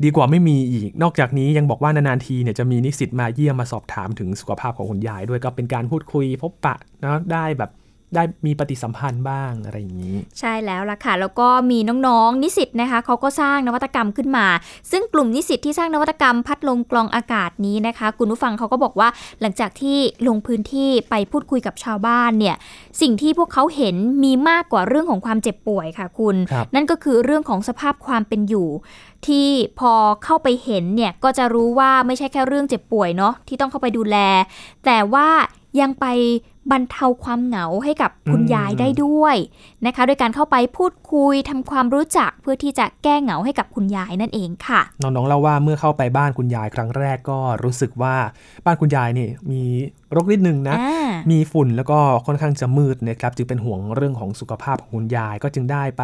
[0.03, 7.71] ดีกว่าไม่มีอีก นอกจากนี้ยังบอกว่านานๆทีเนี่ยจะมีนิสิตมาเยี่ยมมาสอบถามถึงสุขภาพของคุณยายด้วยก็เป็นการพูดคุยพบปะนะได้แบบ
[8.15, 14.47] ได้มีปฏิสัมพันธ์บ้างอะไรอย่างนี้ ใช่แล้วล่ะค่ะ แล้วก็มีน้องๆ นิสิตนะคะเขาก็สร้างนวัตกรรมขึ้นมา
[14.91, 19.09] ซึ่งกลุ่มนิสิตที่สร้างนวัตกรรมพัดลมกรองอากาศนี้นะคะ คุณผู้ฟังเขาก็บอกว่า
[19.41, 19.99] หลังจากที่
[20.29, 22.57] ลงพื้นที่ไปพูดคุยกับชาวบ้านเนี่ย
[23.01, 26.37] สิ่งที่พวกเขาเห็นมีมากกว่าเรื่องของความเจ็บป่วยค่ะคุณ
[26.75, 28.69] นั่นก็คือเรื่องของสภาพความเป็นอยู่
[29.27, 29.49] ที่
[29.79, 29.93] พอ
[30.25, 34.17] เข้าไปเห็นเนี่ยก็จะรู้ว่าไม่ใช่แค่เรื่องเจ็บป่วยเนาะที่ต้องเข้าไปดูแล
[34.87, 35.29] แต่ว่า
[35.81, 36.07] ยังไป
[36.71, 39.37] บรรเทาความเหงาให้กับคุณยายได้ด้วย
[39.87, 48.17] นะคะ โดยการเข้าไปพูดคุยทำความรู้จักเพื่อที่จะแก้เหงาให้กับคุณยายนั่นเองค่ะ น้องๆเล่าว่าเมื่อเข้าไปบ้านคุณยายครั้งแรกก็รู้สึกว่า
[48.65, 49.63] บ้านคุณยายนี่มี
[50.17, 50.77] รกนิดนึงนะ
[51.31, 56.03] มีฝุ่นแล้วก็ค่อนข้างจะมืดนะครับจึงเป็นห่วงเรื่องของสุขภาพของคุณยาย ก็จึงได้ไป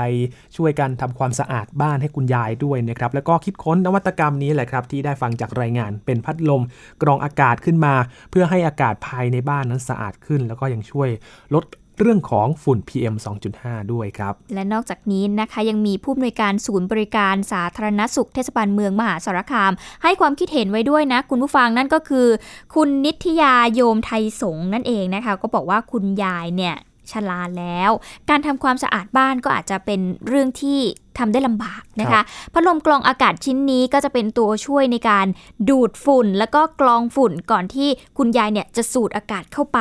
[0.57, 6.63] ช่วยกันทำความสะอาดบ้านให้คุณยายด้วยนะครับแล้วก็คิดค้นนวัตกรรมนี้แหละครับที่ได้ฟังจากรายงานเป็นพัดลม
[7.03, 7.95] กรองอากาศขึ้นมา
[8.31, 11.09] เพื่อให้อากาศภายในบ้านนั้นสะอาดขึ้น แล้วก็ยังช่วย
[11.55, 11.65] ลด
[12.01, 13.15] เรื่องของฝุ่น PM
[13.55, 19.73] 2.5 ด้วยครับ และนอกจากนี้นะคะยังมีผู้อำนวยการศูนย์บริการสาธารณสุขเทศบาลเมืองมหาสารคาม
[20.03, 22.27] ให้ความคิดเห็นไว้ด้วยนะ คุณผู้ฟังนั่นก็คือ
[22.75, 26.77] คุณนิตยาโยมไทยสงนั่นเองนะคะ ก็บอกว่าคุณยายเนี่ย
[27.11, 27.91] ชราแล้ว
[28.31, 30.81] การทำความสะอาดบ้านก็อาจจะเป็นเรื่องที่
[31.19, 35.27] ทำได้ลำบากนะคะ พัดลมกรองอากาศชิ้นนี้ก็จะเป็นตัวช่วยในการ
[35.69, 37.89] ดูดฝุ่น แล้วก็กรองฝุ่นก่อนที่
[38.19, 39.79] คุณยายเนี่ยจะสูดอากาศเข้าไป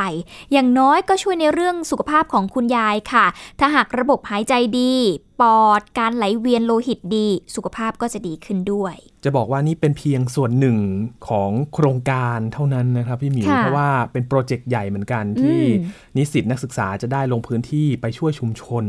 [0.52, 3.26] อย่างน้อยก็ช่วยในเรื่องสุขภาพของคุณยายค่ะ
[3.60, 4.94] ถ้าหากระบบหายใจดี
[5.42, 10.78] ปอด การไหลเวียนโลหิตดี สุขภาพก็จะดีขึ้นด้วย จะบอกว่านี่เป็นเพียงส่วนหนึ่ง
[11.28, 15.60] ของโครงการเท่านั้นนะครับพี่หมิวเพราะว่าเป็นโปรเจกต์ใหญ่เหมือนกันที่
[16.18, 18.84] นิสิตนักศึกษาจะได้ลงพื้นที่ไปช่วยชุมชน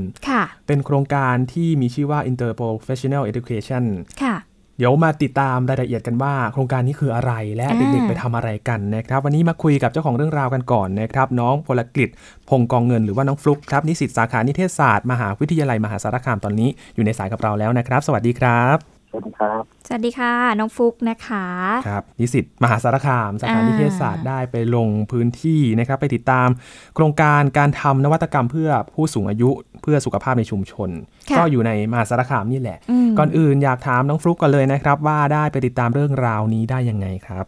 [0.66, 3.84] เป็นโครงการที่มีชื่อว่า Interprofessional Education
[4.22, 4.36] ค่ะ
[4.78, 12.08] เดี๋ยวมาติดตามรายละเอียดกันว่า โครงการนี้คืออะไรและเด็กๆไปทำอะไรกันนะครับ วันนี้มาคุยกับเจ้าของเรื่องราวกันก่อนนะครับ น้องพลกฤษ
[12.48, 21.46] พงกองเงินหรือว่าน้องฟลุกครับนิสิตสาขานิเทศศาสตร์มหาวิทยาลัยมหาสารคามตอนนี้อยู่ในสายกับเราแล้วนะครับ สวัสดีครับ สวัสดีครับ สวัสดีค่ะ น้องฟุกนะคะ
[21.88, 26.48] ครับนิสิตมหาสารคามสาขานิเทศศาสตร์ได้ไปลงพื้นที่นะครับ ไปติดตาม
[26.94, 29.50] โครงการการทำนวัตกรรมเพื่อผู้สูงอายุ
[29.82, 30.90] เพื่อสุขภาพในชุมชน
[31.36, 32.78] ก็อยู่ในมหาสารคามนี่แหละ
[33.18, 37.44] ก่อนอื่นอยากถามน้องฟลุกกันเลยนะครับ ว่าได้ไปติดตามเรื่องราวนี้ได้ยังไงครับ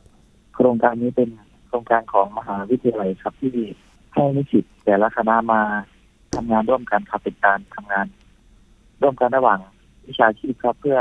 [0.54, 1.28] โครงการนี้เป็น
[1.68, 3.54] โครงการของมหาวิทยาลัยครับที่
[4.12, 5.60] ให้นิสิตแต่ละคณะมา
[6.34, 8.06] ทำงานร่วมกันครับเป็นการทำงาน
[9.02, 9.60] ร่วมกันระหว่าง
[10.06, 10.98] วิชาชีพครับเพื่อ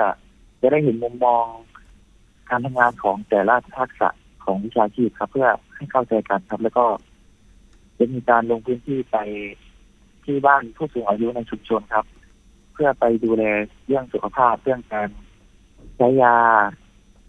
[0.62, 1.46] จะได้เห็นมุมมอง
[2.50, 4.10] การทำงานของแต่ละทักษะ
[4.44, 6.86] ของวิชาชีพครับ เพื่อให้เข้าใจกันครับ แล้วก็
[7.98, 9.18] จะมีการลงพื้นที่ไป
[10.24, 12.06] ที่บ้านผู้สูงอายุในชุมชนครับ
[12.74, 13.44] เพื่อไปดูแล
[13.88, 15.08] เรื่องสุขภาพเรื่องการ
[15.98, 16.36] ใช้ยา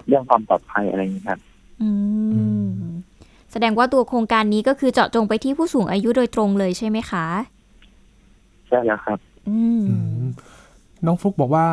[0.08, 1.40] เรื่องความปลอดภัยอะไรอย่างนี้ครับ
[1.82, 1.88] อื
[2.64, 2.68] ม
[3.52, 7.26] แสดงว่าตัวโครงการนี้ก็คือเจาะจงไปที่ผู้สูงอายุโดยตรงเลยใช่ไหมคะ
[8.68, 9.18] ใช่แล้วครับ
[9.48, 9.84] อืม
[11.06, 11.66] น้องฟลุกบอกว่า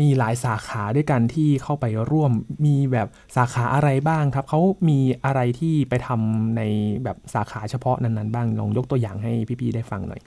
[0.00, 2.32] มีหลายสาขาด้วยกันที่เข้าไปร่วม
[2.66, 6.62] มีแบบสาขาอะไรบ้างครับเขามีอะไรที่ไปทำใน
[7.04, 10.20] แบบสาขาเฉพาะนั้นๆบ้างลองยกตัวอย่างให้พี่ๆได้ฟังหน่อย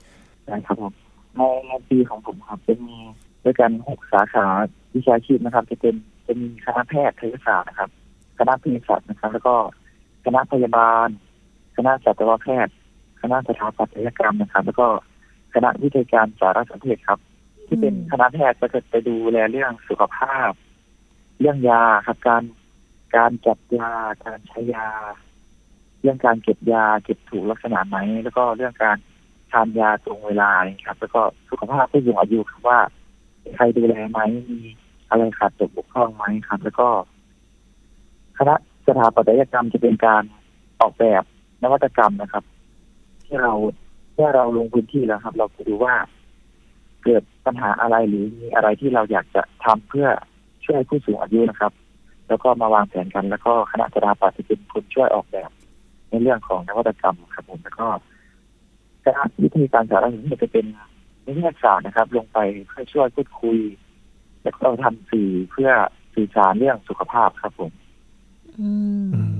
[0.46, 0.92] ได้ครับผม
[1.36, 2.96] ในในปีของผมครับจะมี
[3.44, 4.46] ด้วยกันหกสาขา
[4.94, 5.94] วิชาชีพนะครับ จะเป็น
[6.26, 7.90] จะมีคณะแพทยศาสตร์นะครับ
[8.38, 9.54] คณะเภสัชนะครับ แล้วก็
[10.24, 11.08] คณะพยาบาล
[11.76, 12.74] คณะสัตวแพทย์
[13.22, 14.86] คณะสถาปัตยกรรมนะครับ แล้วก็
[15.54, 17.18] คณะวิทยาการสารสนเทศครับ
[17.68, 20.50] ที่เป็นคณะแพทย์ก็จะไปดูแลเรื่องสุขภาพ
[21.40, 22.42] เรื่องยาครับการ
[23.16, 23.92] การจัดยา
[24.24, 24.88] การใช้ยา
[26.02, 28.96] เรื่องการเก็บยาเก็บถูกลักษณะไหมแล้วก็เรื่องการ
[29.52, 30.50] ทานยาตรงเวลา
[30.86, 32.80] ครับ แล้วก็สุขภาพผู้สูงอายุครับว่า
[33.54, 34.58] ใครดูแลไหมมี
[35.08, 36.88] อะไรขาดตกบกพร่องไหมครับ แล้วก็
[38.38, 38.54] คณะ
[38.86, 40.22] สถาปัตยกรรมจะเป็นการ
[40.80, 41.22] ออกแบบ
[41.62, 42.44] นวัตกรรมนะครับ
[43.24, 43.52] ที่เรา
[44.14, 45.94] เมื่อเราลงพื้นที่แล้วครับ เราจะดูว่า
[47.04, 50.06] เกิดปัญหาอะไรหรือมีอะไรที่เราอยากจะทำเพื่อ
[50.66, 51.72] ช่วยผู้สูงอายุนะครับ
[52.28, 55.50] แล้วก็มาวางแผนกัน แล้วก็คณะสถาปัตย์จะเป็นคนช่วยออกแบบ
[56.10, 57.86] ในเรื่องของนวัตกรรมครับผมแล้วก็
[59.04, 60.66] คณะวิธีการสารสนเทศจะเป็น
[61.26, 62.38] วิทยาศาสตร์นะครับ ลงไป
[62.68, 63.58] เพื่อช่วยพูดคุย
[64.42, 65.70] แล้วก็ทำสื่อเพื่อ
[66.14, 67.72] สื่อสารเรื่องสุขภาพครับผม
[68.60, 68.70] อื
[69.06, 69.37] ม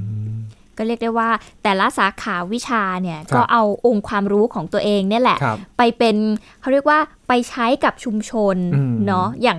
[0.79, 1.31] ก็เรียกได้ว่า
[1.62, 6.16] แต่ละสาขาวิชาเนี่ยก็เอาองค์ความรู้ของตัวเองเนี่ยแหละครับไปเป็น
[6.61, 6.99] เขาเรียกว่า
[7.29, 9.59] ไปใช้กับชุมชนอืมเนาะอย่าง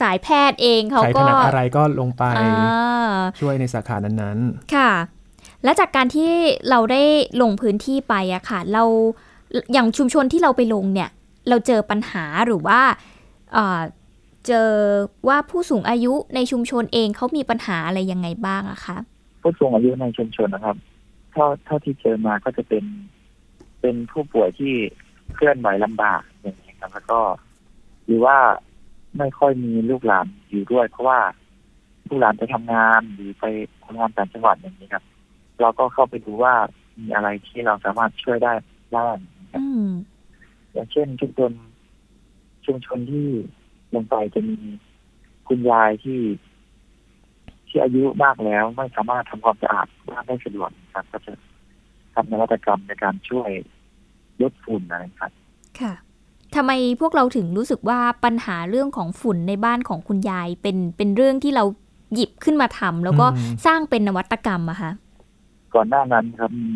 [0.00, 4.38] สายแพทย์เองเขาใครถก็นัดอะไรก็ลงไปอ่าช่วยในสาขานั้น
[4.74, 4.92] ค่ะ
[5.64, 6.32] และจากการที่
[6.70, 7.02] เราได้
[7.42, 8.84] ลงพื้นที่ไปอะค่ะ เรา
[9.72, 11.10] อย่างชุมชนที่เราไปลงเนี่ย
[11.48, 12.80] เราเจอปัญหาหรือว่า
[13.52, 13.80] เอ่อ
[14.46, 14.70] เจอ
[15.28, 18.96] ว่าผู้สูงอายุในชุมชนเองเขามีปัญหาอะไรยังไงบ้างอะคะ
[19.46, 20.76] ผู้สูงอายุในชุมชนนะครับ
[21.32, 22.84] เท่าเท่าที่เจอมาก็จะเป็น
[23.80, 24.74] เป็นผู้ป่วยที่
[25.34, 27.20] เคลื่อนไหวลำบากอย่างนี้ครับแล้วก็
[28.06, 28.38] หรือว่า
[29.18, 31.20] ไม่ค่อยมีลูกหลานอยู่ด้วย เพราะว่า
[32.08, 33.44] ลูกหลานไปทำงานหรือไป
[33.84, 35.04] ทำงานต่างจังหวัดอย่างนี้ครับ
[35.60, 36.54] เราก็เข้าไปดูว่า
[36.98, 38.52] มีอะไรที่เราสามารถช่วยได้
[38.94, 39.16] บ้าง
[39.56, 39.88] อืม
[40.72, 41.52] อย่างเช่นชุมชน
[42.66, 43.28] ชุมชนที่
[43.94, 44.56] ลงไปจะมี
[45.48, 46.18] คุณยายที่
[47.76, 51.32] ที่อายุมากแล้วไม่สามารถทำความสะอาดบ้านได้สะดวกครับ ก็จะ
[52.14, 53.50] ทำนวัตกรรมในการช่วย
[54.42, 55.32] ลดฝุ่นอะไรครับ
[55.80, 55.92] ค่ะ
[56.54, 61.64] ทำไมพวกเราถึงรู้สึกว่าปัญหาเรื่องของฝุ่นในบ้านของคุณยายเป็นเป็นเรื่องที่เรา
[62.14, 64.90] หยิบขึ้นมาทำแล้วก็อืมสร้างเป็นนวัตกรรมอะคะ
[65.74, 66.72] ก่อนหน้านั้นครับมี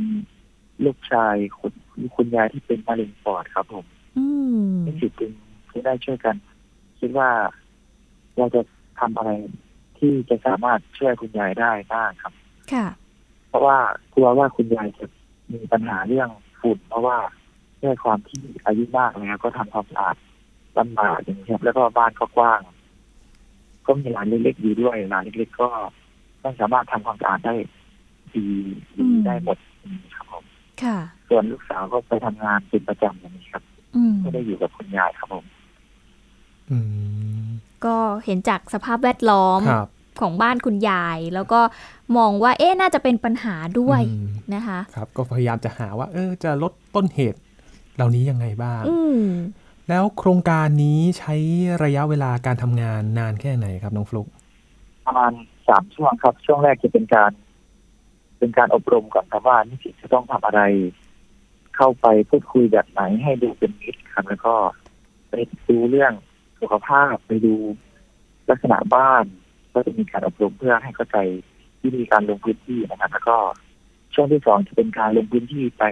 [0.85, 1.73] ลูกชายคุณ
[2.15, 3.85] คุณยายที่เป็นมะเร็งปอดครับ ผม
[4.19, 4.27] อื
[4.63, 5.27] มที่สิบปี
[5.71, 6.37] ที่ได้ช่วยกัน
[7.01, 7.29] คิดว่า
[8.37, 8.61] เราจะ
[9.01, 9.31] ทำอะไร
[10.01, 12.33] ที่จะสามารถช่วยคุณยายได้บ้างครับ
[12.73, 12.87] ค่ะ
[13.49, 13.79] เพราะว่า
[14.15, 15.07] กลัวว่าคุณยายจะ
[15.53, 16.29] มีปัญหาเรื่อง
[16.61, 17.17] ฝุ่น เพราะว่า
[17.83, 20.17] ด้วยความที่อายุมากแล้วก็ทำความสะอาด
[20.79, 22.61] ลำบากอย่างนี้ครับแล้วก็บ้านก็กว้าง
[23.87, 25.69] ก็มีหลานเล็กๆอยู่ด้วยหลานเล็กๆก็
[26.41, 27.55] ไม่สามารถทำความสะอาดได้
[28.35, 28.45] ดี
[28.97, 30.45] ดีได้หมดอย่างนี้ครับผม
[30.83, 30.99] ค่ะ
[31.29, 33.65] ส่วนลูกสาวก็ไปทำงานเป็นประจำอย่างนี้ครับ
[33.97, 35.45] อืมไม่ได้อยู่กับคุณยายครับผม
[37.87, 39.89] ก็เห็นจากสภาพแวดล้อมครับ
[40.21, 41.61] ของบ้านคุณยาย แล้วก็
[42.17, 47.41] มองว่าเอ๊ะน่าจะเป็นปัญหาด้วยอืมนะคะๆครับก็พยายามจะหาว่า เออจะลดต้นเหตุ
[47.97, 49.23] เหล่านี้ยังไงบ้างอืม
[49.89, 51.35] แล้วโครงการนี้ใช้
[51.85, 54.29] ระยะเวลาการทำงานนานแค่ไหนครับน้องฟลุก
[55.07, 55.33] ประมาณ
[55.69, 57.33] สามช่วงครับ ช่วงแรกจะเป็นการ
[58.39, 60.61] เป็นการอบรมก่อนครับว่านิสิตจะต้องทำอะไร
[61.77, 64.55] เข้าไปพูดคุยแบบไหนให้ดูเป็นมิตรครับแล้วก็
[65.29, 65.35] ไป
[65.69, 66.13] ดูเรื่อง
[66.61, 67.55] สุขภาพไปดู
[68.51, 69.25] ลักษณะบ้าน
[69.75, 71.19] ก็จะมีการอบรมเพื่อให้เข้าใจ
[71.83, 73.37] วิธีการลงพื้นที่นะครับแล้วก็
[74.15, 75.85] ช่วงที่สองจะเป็นการลงพื้นที่ไป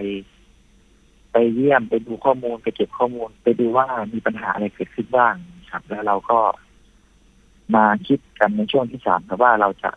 [1.31, 5.35] ไปเยี่ยมไปดูข้อมูลไปเก็บข้อมูล ไปดูว่ามีปัญหาอะไรเกิดขึ้นบ้าง
[5.71, 6.39] ครับ แล้วเราก็
[7.75, 9.91] มาคิดกันในช่วงที่สามครับว่าเราจะ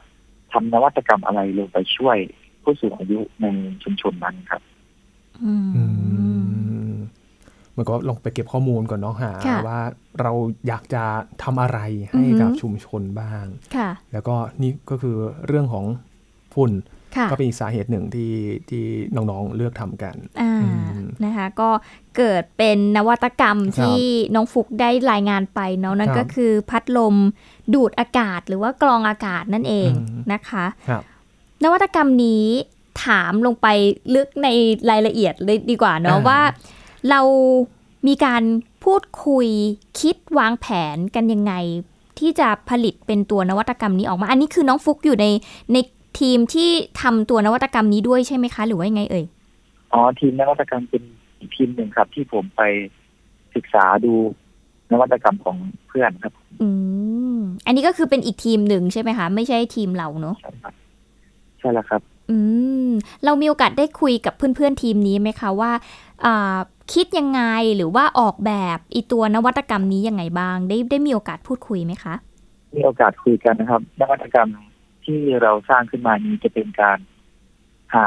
[0.53, 2.17] ทำนวัตกรรมอะไรลงไปช่วย
[2.63, 3.47] ผู้สูงอายุใน
[3.83, 4.63] ชุมชนนั้นครับ
[5.43, 6.32] อืม
[7.73, 9.81] เหมือนก็ลงไปเก็บข้อมูลก่อนเนาะหาค่ะว่า
[10.21, 10.33] เรา
[10.69, 11.05] อยากจะ
[11.43, 11.79] ทำอะไร
[12.11, 13.45] ให้กับชุมชนบ้าง
[13.77, 15.17] ค่ะแล้วก็นี่ก็คือ
[15.47, 15.85] เรื่องของ
[16.55, 16.73] ฝุ่น
[17.17, 18.33] ค่ะก็เป็นอีกสาเหตุหนึ่งที่
[18.69, 20.69] ที่น้องๆเลือกทำกันอ่าอื
[20.99, 21.71] มนะคะก็
[22.17, 24.03] เกิดเป็นนวัตกรรมครับที่
[24.35, 27.15] น้องฟุกได้รายงานไปเนาะนั่นครับก็คือพัดลม
[27.75, 31.03] ดูดอากาศหรือว่ากรองอากาศนั่นเองอืมนะคะครับ
[31.65, 32.47] นวัตกรรมนี้
[33.05, 33.67] ถามลงไป
[34.15, 34.49] ลึกใน
[34.91, 36.41] รายละเอียดเลยดีกว่าเนาะอ่าว่า
[37.11, 37.21] เรา
[38.07, 38.43] มีการ
[38.85, 39.47] พูดคุย
[40.01, 41.53] คิดวางแผนกันยังไง
[42.19, 45.27] ที่จะผลิตเป็นตัวนวัตกรรมนี้ออกมา อันนี้คือน้องฟุกอยู่ใน
[45.73, 45.77] ใน
[46.21, 46.71] ทีมที่
[47.03, 49.25] ทำตัวนวัตกรรมนี้ด้วยใช่ไหมคะ หรือว่ายังไงเอ่ย
[49.93, 51.03] อ๋อทีมนวัตกรรมเป็น
[51.39, 52.63] อีกทีมหนึ่งครับ ที่ผมไป
[53.55, 54.13] ศึกษาดู
[54.93, 55.57] นวัตกรรมของ
[55.89, 56.33] เพื่อนครับ
[56.63, 56.69] อื
[57.35, 57.37] ม
[57.67, 60.37] อันนี้ก็คือเป็นอีกทีมหนึ่งใช่ไหมคะ ไม่ใช่ทีมเราเนาะ
[61.59, 62.37] ใช่แล้วครับ อื
[62.89, 62.91] ม
[63.25, 65.73] เรามีโอกาสได้คุยกับเพื่อนๆทีมนี้ไหมคะว่า
[66.25, 66.59] อ่า
[66.95, 67.43] คิดยังไง
[67.77, 72.15] หรือว่าออกแบบอีตัวนวัตกรรมนี้ยังไงบ้าง ได้ได้มีโอกาสพูดคุยไหมคะ
[72.75, 74.49] มีโอกาสคุยกันนะครับ นวัตกรรม
[75.05, 76.99] ที่เราสร้างขึ้นมานี้จะเป็นการ
[77.95, 78.07] หา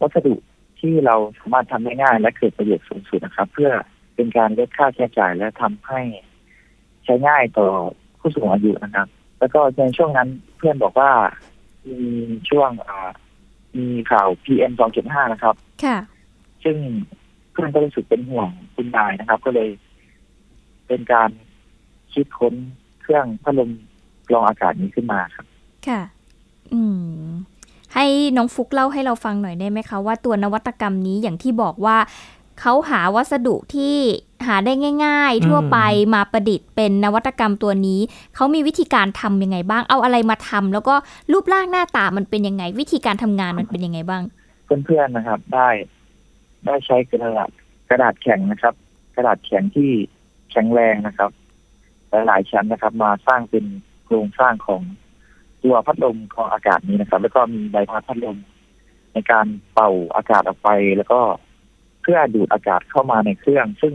[0.00, 0.34] วัสดุ
[0.80, 3.70] ที่เราสามารถทำได้ง่ายและเกิดประโยชน์สูงสุดนะครับ เพื่อ
[4.14, 6.00] เป็นการลดค่าใช้จ่ายและทำให้
[7.04, 7.68] ใช้ง่ายต่อ
[8.18, 9.08] ผู้สูงอายุนะครับ
[9.38, 11.10] แล้วก็ในช่วงนั้นเพื่อนบอกว่า
[11.88, 12.00] มี
[12.50, 13.10] ช่วงอ่า
[13.78, 15.54] มีข่าว PM 2.5 นะครับ
[15.84, 15.98] ค่ะ
[16.64, 16.76] ซึ่ง
[17.50, 19.68] เพื่อนก็รู้สึกเป็นห่วงคุณนายนะครับ ก็เลย
[20.86, 21.30] เป็นการ
[22.12, 22.54] คิดค้น
[23.00, 23.70] เครื่องพัดลม
[24.28, 25.46] กรองอากาศนี้ขึ้นมาครับ
[25.88, 26.00] ค่ะ
[26.72, 26.82] อื
[27.24, 27.28] ม
[27.94, 31.96] ให้น้องฟุกเล่าให้เราฟังหน่อยได้ไหมคะ ว่าตัวนวัตกรรมนี้อย่างที่บอกว่า
[32.60, 33.96] เขาหาวัสดุที่
[34.46, 34.72] หาได้
[35.04, 35.78] ง่าย ๆ ทั่วไป
[36.14, 38.00] มาประดิษฐ์เป็นนวัตกรรมตัวนี้
[38.34, 40.94] เขามีวิธีการทำยังไงบ้าง เอาอะไรมาทำแล้วก็
[41.32, 44.22] รูปร่างหน้าตามันเป็นยังไง วิธีการทำงานมันเป็นยังไงบ้าง
[44.64, 45.68] เพื่อนๆนะครับ ได้
[46.66, 47.50] ได้ใช้กระดาษ
[47.88, 48.74] กระดาษแข็งนะครับ
[49.16, 49.90] กระดาษแข็งที่
[50.50, 51.30] แข็งแรงนะครับ
[52.10, 53.64] หลายๆชั้นนะครับ มาสร้างเป็น
[54.04, 54.82] โครงสร้างของ
[55.62, 58.38] ตัวพัดลมของอากาศนี้นะครับ แล้วก็มีใบพัดพัดลม
[59.12, 61.20] ในการเป่าอากาศออกไป แล้วก็
[62.02, 63.94] เพื่อดูดอากาศเข้ามาในเครื่อง ซึ่ง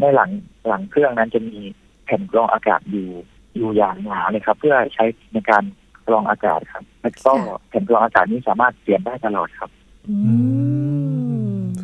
[0.00, 0.30] ในหลัง
[0.68, 1.58] หลังเครื่องนั้นจะมี
[2.04, 3.08] แผ่นกรองอากาศอยู่
[3.56, 5.64] อยู่อย่างหนาเลยครับ เพื่อใช้ในการ
[6.06, 7.32] กรองอากาศครับ แล้วก็
[7.68, 9.70] แผ่นกรองอากาศนี้สามารถเปลี่ยนได้ตลอดครับ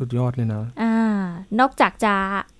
[0.01, 0.94] สุดยอดเลยนะอ่า
[1.61, 2.14] นอกจากจะ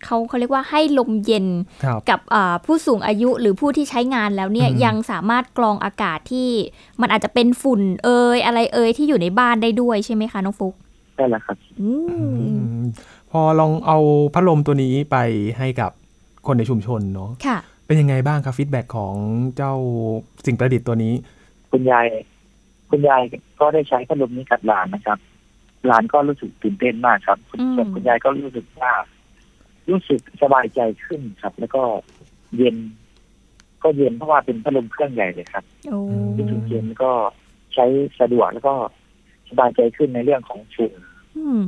[0.05, 1.47] เขาเขาเรียกว่าให้ลมเย็น
[1.85, 6.49] ครับกับอ่าผู้สูงอายุหรือผู้ที่ใช้งานแล้วเนี่ยอืมยังสามารถกรองอากาศที่
[7.01, 10.75] มันอาจจะเป็นฝุ่นเอยอะไรเอยที่อยู่ในบ้านได้ด้วยใช่ไหมคะน้องฟุก
[11.15, 11.91] ใช่แล้วครับอื
[12.29, 12.49] มอื
[12.81, 12.83] ม
[13.31, 13.99] พอลองเอา
[14.35, 15.17] พัดลมตัวนี้ไป
[15.59, 15.91] ให้กับ
[16.47, 19.15] คนในชุมชนเนาะค่ะเป็นยังไงบ้างครับฟีดแบ็ของ
[19.57, 19.75] เจ้า
[20.47, 21.13] สิ่งประดิษฐ์ตัวนี้
[21.73, 22.07] คุณยาย
[22.91, 23.23] คุณยาย
[23.61, 25.19] ก็ได้ใช้พัดลมนี้กับหลานนะครับ
[25.87, 28.93] หลานก็รู้สึกตื่นเต้นมากครับคุณส่วนคุณยายก็รู้สึกว่า
[29.91, 31.83] รู้สึกสบายใจขึ้นครับ แล้วก็
[32.57, 32.77] เย็น
[33.83, 35.99] ก็เย็นเพราะว่าเป็นพัดลมเครื่องใหญ่เลยครับโอ้
[36.39, 37.13] รู้สึกเย็นแล้วก็
[37.75, 37.87] ใช้
[38.21, 38.75] สะดวกแล้วก็
[39.51, 40.93] สบายใจขึ้นในเรื่องของฝุ่น
[41.39, 41.65] อืม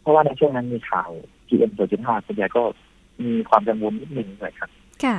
[0.00, 1.10] เพราะว่าในช่วงนั้นมีข่าว
[1.46, 2.62] PM 2.5คุณยายก็
[3.24, 4.70] มีความกังวลนิดหนึ่งเลยครับ
[5.04, 5.16] ค่ะ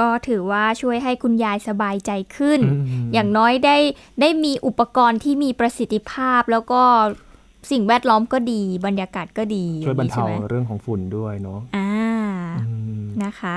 [0.00, 3.76] ก็ถือว่าช่วยให้คุณยายสบายใจขึ้นอืมอย่างน้อยได้
[4.20, 6.82] ได้มีอุปกรณ์ที่มีประสิทธิภาพแล้วก็
[7.70, 11.92] สิ่งแวดล้อมก็ดี บรรยากาศก็ดีช่วยบรรอย่งเทานี้ใช่ไหมเรื่องของฝุ่นด้วยเนาะอ่า
[12.68, 13.56] อืมนะคะ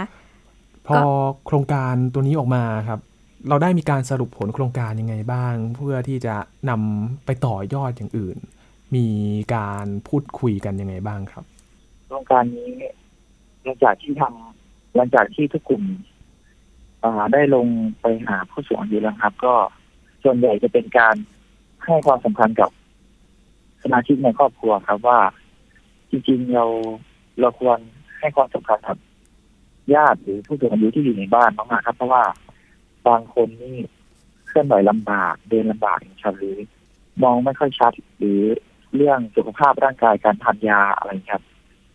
[0.87, 0.99] พอ
[1.45, 2.99] โครงการตัวนี้ออกมาครับ
[3.49, 6.35] เราได้มีการสรุปผลโครงการยังไงบ้าง เพื่อที่จะ
[6.69, 8.37] นำไปต่อยอดอย่างอื่น
[8.95, 9.07] มี
[9.55, 11.43] การพูดคุยกันยังไงบ้างครับ
[12.07, 12.69] โครงการนี้
[13.63, 16.14] หลังจากที่ทำหลังจากที่ทุกกลุ่มอ่า
[17.33, 17.67] ได้ลง
[18.01, 19.53] ไปหาผู้สูงอายุแล้วครับ ก็
[20.23, 21.15] ส่วนใหญ่จะเป็นการ
[21.85, 22.69] ให้ความสำคัญกับ
[23.83, 25.19] สมาชิกในครอบครัวครับว่า
[26.09, 26.65] จริงๆเรา
[27.39, 27.79] เราควร
[28.19, 28.97] ให้ความสำคัญกับ
[29.93, 32.23] ญาติหรือผู้สูงอายุที่อยู่ในบ้านมากๆครับ เพราะว่า
[33.07, 33.77] บางคนนี่
[34.47, 36.57] เคลื่อนไหวลำบากเดินลำบากอย่างชัดหรือ
[37.23, 38.41] มองไม่ค่อยชัด หรือ
[38.95, 41.43] เรื่องสุขภาพร่างกายการทานยาอะไรครับ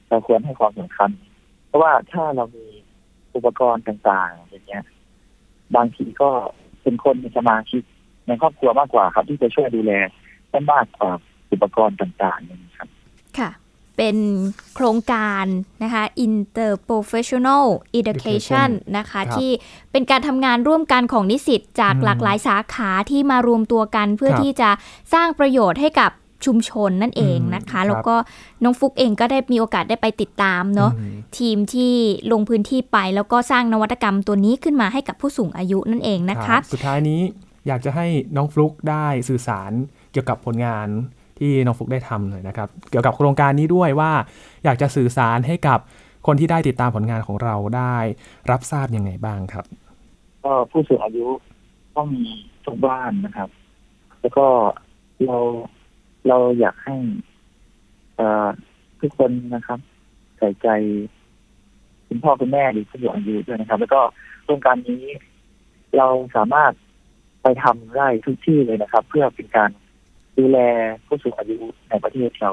[0.08, 1.11] เราควรให้ความสำคัญ
[1.66, 2.66] เพราะว่าถ้าเรามี
[3.34, 4.84] อุปกรณ์ต่างๆ อย่างเงี้ย
[5.96, 6.30] ทีก็
[6.82, 7.82] เป็นคนในสมาชิก
[8.26, 9.92] ในครอบครัวมากกว่าครับ ที่จะช่วยดูแล
[10.50, 11.10] ได้มากกว่า
[11.52, 12.88] อุปกรณ์ต่างๆอย่างนี้ครับ
[13.38, 13.50] ค่ะ
[13.96, 14.16] เป็น
[14.74, 15.46] โครงการ
[15.82, 17.66] นะคะ Interprofessional
[17.98, 19.50] Education นะคะครับที่
[19.92, 24.70] เป็นการทำงานร่วมกันของนิสิตจากอืมหลากหลายสาขาที่มารวมตัวกันเพื่อครับที่จะ
[25.14, 26.10] สร้างประโยชน์ให้กับ
[26.47, 28.14] ชุมชนนั่นเองนะคะอืมแล้วก็
[28.64, 31.95] น้องฟุกเองก็ได้มีโอกาสได้ไปติดตามเนาะอืมทีมที่
[32.32, 37.20] ลงพื้นที่ไปแล้วก็สร้างนวัตกรรมตัวนี้ขึ้นมาให้กับผู้สูงอายุนั่นเองนะคะรับสุดท้ายนี้
[37.66, 39.72] อยากจะให้น้องฟลุกได้สื่อสาร
[40.12, 40.88] เกี่ยวกับผลงาน
[41.38, 44.12] ที่น้องฟลุกได้ทำหน่อยนะครับ เกี่ยวกับโครงการนี้ด้วยว่า
[44.64, 45.78] อยากจะสื่อสารให้กับ
[46.26, 47.97] คนที่ได้ติดตามผลงานของเราได้
[48.51, 49.64] รับทราบยังไงบ้างครับ
[50.45, 51.26] ก็ผู้สูงอายุ
[51.97, 52.24] ต้องมี
[52.64, 53.49] ทุกบ้านนะครับ
[54.20, 54.47] แล้วก็
[55.26, 55.38] เรา
[56.28, 56.96] เราอยากให้
[58.16, 58.48] เอ่อ
[59.00, 59.78] ทุกคนนะครับ
[60.38, 60.68] ใส่ใจ
[62.08, 64.00] คุณพ่อคุณแม่หรือผู้สูงอายุด้วยนะครับ แล้วก็
[64.44, 65.04] โครงการนี้
[65.96, 66.72] เราสามารถ
[67.42, 69.70] ไปทำได้ทุกที่เลยนะครับ เพื่อเป็นการ
[70.38, 70.58] ดูแล
[71.06, 71.56] ผู้สูงอายุ
[71.88, 72.50] ในประเทศเรา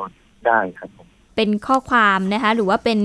[0.47, 2.99] ได้ครับผมเป็นข้อความนะคะ หรือว่าเป็น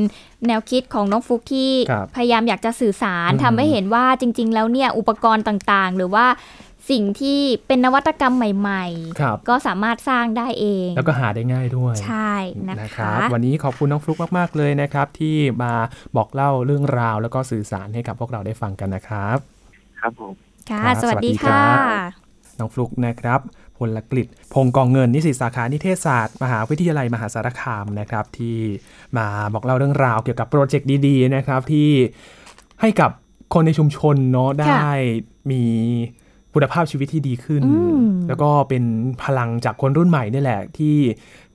[0.46, 6.26] แนวคิดของน้องฟุกที่ครับพยายามอยากจะสื่อสารอืมทำให้เห็นว่าจริง ๆ แล้วเนี่ยอุปกรณ์ต่างๆ หรือว่า
[6.90, 8.84] สิ่งที่เป็นนวัตกรรมใหม่
[9.20, 12.34] ครับๆก็สามารถสร้างได้เอง แล้วก็หาได้ง่ายด้วย ใช่
[12.68, 15.72] นะนะคคะรับวันนี้ขอบคุณน้องฟลุกมาก ๆ เลยนะครับ ที่มา
[16.16, 19.38] บอกเล่าเรื่องราว แล้วก็สื่อสารให้กับพวกเราได้ฟังกันนะครับ
[20.00, 20.32] ครับผม
[20.70, 21.72] ค่ะครับสวัสดีสวัสดีครัค่ะบ
[22.58, 23.40] น้องฟลุกนะครับ
[23.78, 28.58] พลกฤษพงกองเงินนิสิตสาขานิเทศศาสตร์ มหาวิทยาลัยมหาสารคามนะครับ ที่
[29.18, 31.90] มาบอกเล่าเรื่องราวเกี่ยวกับโปรเจกต์ดีๆนะครับที่
[32.80, 33.10] ให้กับ
[33.54, 34.88] คนในชุมชนเนาะได้
[35.50, 35.62] มี
[36.54, 38.84] คุณภาพชีวิตที่ดีขึ้นอืมแล้วก็เป็น
[39.22, 40.96] พลังจากคนรุ่นใหม่นี่แหละที่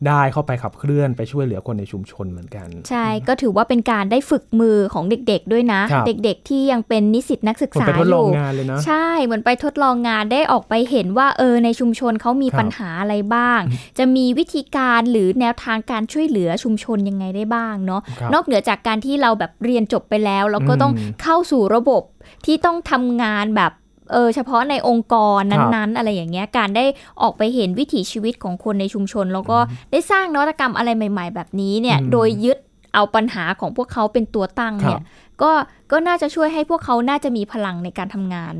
[0.07, 13.59] ได้เข้าไปขับเคลื่อนไปช่วยเหลือคนในชุมชนเหมือนกัน ใช่ก็ถือว่าเป็นการได้ฝึกมือของเด็กๆด้วยนะครับเด็กๆ ที่ยังเป็นนิสิตนักศึกเหมือนษาไปทดอลองยู่งานเลยนะใช่เหมือนไปทดลองงานได้ออกไปเห็นว่าเออในชุมชนเขามีครับปัญหาอะไรบ้าง
[13.97, 22.03] จะมีวิธีการหรือแนวทางการช่วยเหลือชุมชนยังไงได้บ้างเนาะครับนอกเหนือจากการที่เราแบบเรียนจบไปแล้วเราก็อืมต้องเข้าสู่ระบบ
[22.45, 23.71] ที่ต้องทำงานแบบ
[24.11, 26.85] เออเฉพาะในองค์กรนั้นๆ อะไรอย่างเงี้ยการได้
[27.21, 29.57] ออกไปเห็นวิถีชีวิตของคนในชุมชน แล้วก็
[29.91, 32.57] ได้สร้างนวัตกรรมอะไรใหม่ ๆ แบบนี้เนี่ยอืมโดยยึด
[32.93, 35.01] เอาปัญหาของพวกเขาเป็นตัวตั้งเนี่ย
[35.41, 35.51] ก็
[35.91, 38.53] ก็น่าจะช่วยให้พวกเขาน่าจะมีพลังในการทำงาน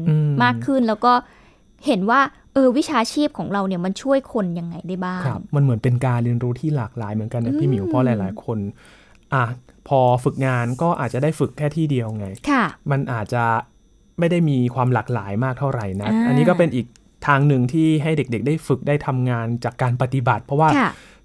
[0.44, 1.14] มากขึ้นแล้วก็
[1.88, 2.22] เห็นว่า
[2.54, 8.58] เออวิชาชีพของเราเนี่ยมันช่วยคนยังไงได้บ้างครับมันเหมือนเป็นการเรียนรู้ที่หลากหลายเหมือนกันนะพี่หมิวเพราะหลาย ๆ คน
[9.34, 9.44] อะ
[9.88, 12.28] พอฝึกงานก็อาจจะได้ฝึกแค่ที่เดียวไง
[12.92, 13.44] มันอาจจะ
[14.20, 16.88] ไม่ได้มีความหลากหลายมากเท่าไหร่นะ อันนี้ก็เป็นอีก
[17.28, 20.70] ทางหนึ่งที่ให้เด็กๆ ได้ฝึกได้ทำงานจากการปฏิบัติ เพราะว่า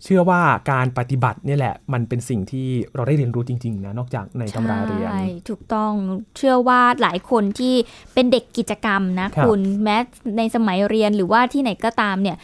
[0.05, 0.41] เชื่อว่า
[0.73, 5.93] การปฏิบัตินี่แหละ มันเป็นสิ่งที่เราได้เรียนรู้จริง ๆ นะ นอกจากในตำราเรียนใช่ถูกต้อง
[6.37, 7.75] เชื่อว่าหลายคนที่
[8.15, 9.97] เป็นเด็กกิจกรรมนะคุณแม้
[10.39, 12.37] ในสมัยเรียนหรือว่าที่ไหนก็ตามเนี่ย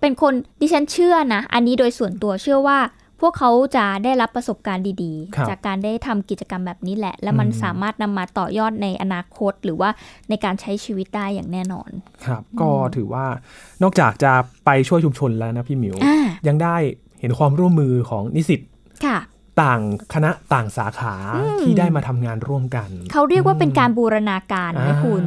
[0.00, 9.90] เป็นคนดิฉันเชื่อนะ อันนี้โดยส่วนตัวเชื่อว่าพ วกเขาจะได้รับประสบการณ์ดีๆ จากการได้ทำกิจกรรมแบบนี้แหละ แล้วมันสามารถนำมาต่อยอดในอนาคตหรือว่า
[10.28, 11.90] ในการใช้ชีวิตได้อย่างแน่นอน
[12.26, 13.26] ครับ ก็ถือว่า
[13.82, 14.32] นอกจากจะ
[14.64, 15.96] ไปช่วยชุมชนแล้วนะพี่หมิว
[16.48, 16.76] ยังได้
[17.20, 18.60] เห็นความร่วมมือของนิสิต
[19.62, 19.82] ต่าง
[20.14, 21.14] คณะต่างสาขา
[21.60, 25.22] ที่ได้มาทำงานร่วมกัน เขาเรียกว่าเป็นการบูรณาการนะคุณ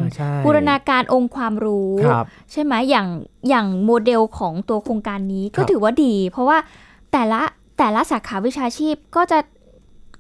[0.46, 1.92] บูรณาการองค์ความรู้
[2.52, 3.08] ใช่ไหมอย่าง
[3.50, 6.58] อย่างโมเดลของตัวโครงการนี้ก็ถือว่าดี เพราะว่า
[7.12, 7.42] แต่ละ
[7.78, 9.40] แต่ละสาขาวิชาชีพก็จะ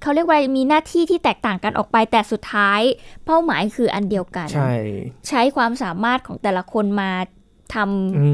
[0.01, 2.81] เขาเรียกว่ามีหน้าที่ที่แตกต่างกันออกไปแต่สุดท้าย
[3.25, 4.73] เป้าหมายคืออันเดียวกัน ใช่
[5.27, 7.11] ใช้ความสามารถของแต่ละคนมา
[7.73, 7.75] ท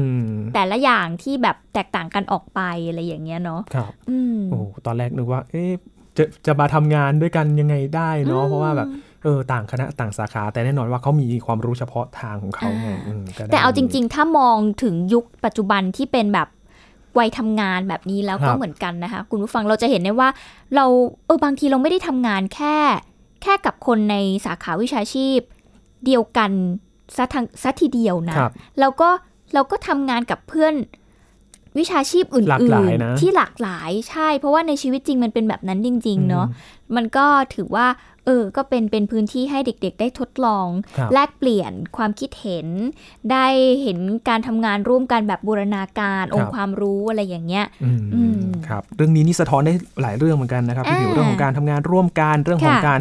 [0.00, 3.92] ำแต่ละอย่างที่แบบแตกต่างกันออกไปอะไรอย่างเงี้ยเนาะครับ
[4.50, 5.70] โอ้ตอนแรกนึกว่า เอ๊ะ
[6.16, 8.88] จะจะมาทำงานด้วยกันยังไงได้เนาะเพราะว่าแบบ
[9.22, 12.88] เออต่างคณะต่างสาขา แต่แน่นอนว่าเขามีความรู้เฉพาะทางของเขาไง
[13.52, 16.48] แต่เอาจริง ๆ ถ้ามองถึงยุคปัจจุบันที่เป็นแบบ
[17.18, 20.28] วัยทำงานแบบนี้แล้วก็เหมือนกันนะคะ คุณผู้ฟังเราจะเห็นได้ว่า
[20.74, 20.84] เรา
[21.26, 22.76] เออบางทีเราไม่ได้ทำงานแค่
[23.42, 25.38] แค่กับคนในสาขาวิชาชีพ
[26.06, 26.50] เดียวกัน
[27.16, 28.36] ซะทางซะทีเดียวนะ
[28.80, 29.08] แล้วก็
[29.54, 30.74] เราก็ทำงานกับเพื่อน
[31.78, 36.46] วิชาชีพอื่นๆ ที่หลากหลายใช่ เพราะว่าในชีวิตจริงมันเป็นแบบนั้นจริง ๆ เนาะ
[36.96, 37.86] มันก็ถือว่า
[38.26, 40.68] เออ ก็เป็นเป็นพื้นที่ให้เด็กๆ ได้ทดลอง
[41.12, 42.66] แลกเปลี่ยนความคิดเห็น
[43.32, 43.46] ได้
[43.82, 43.98] เห็น
[44.28, 47.66] การทำงานร่วมกันแบบบูรณาการองค์ความรู้อะไรอย่างเงี้ย
[48.68, 53.00] ครับ เรื่องนี้นี่สะท้อนได้หลายเรื่องเหมือนกันนะครับพี่ผิวเรื่องของการทำงานร่วมกันเรื่องของการ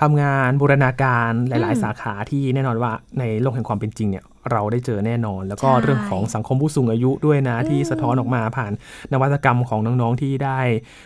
[0.00, 8.72] ทำงานบูรณาการหลาย ๆ สาขาที่แน่นอนว่าในโลกแห่งความเป็นจริงเนี่ยเราได้เจอแน่นอน แล้วก็เรื่องของสังคมผู้สูงอายุด้วยนะที่สะท้อนออกมาผ่าน
[9.12, 10.60] นวัตกรรมของน้อง ๆ ที่ได้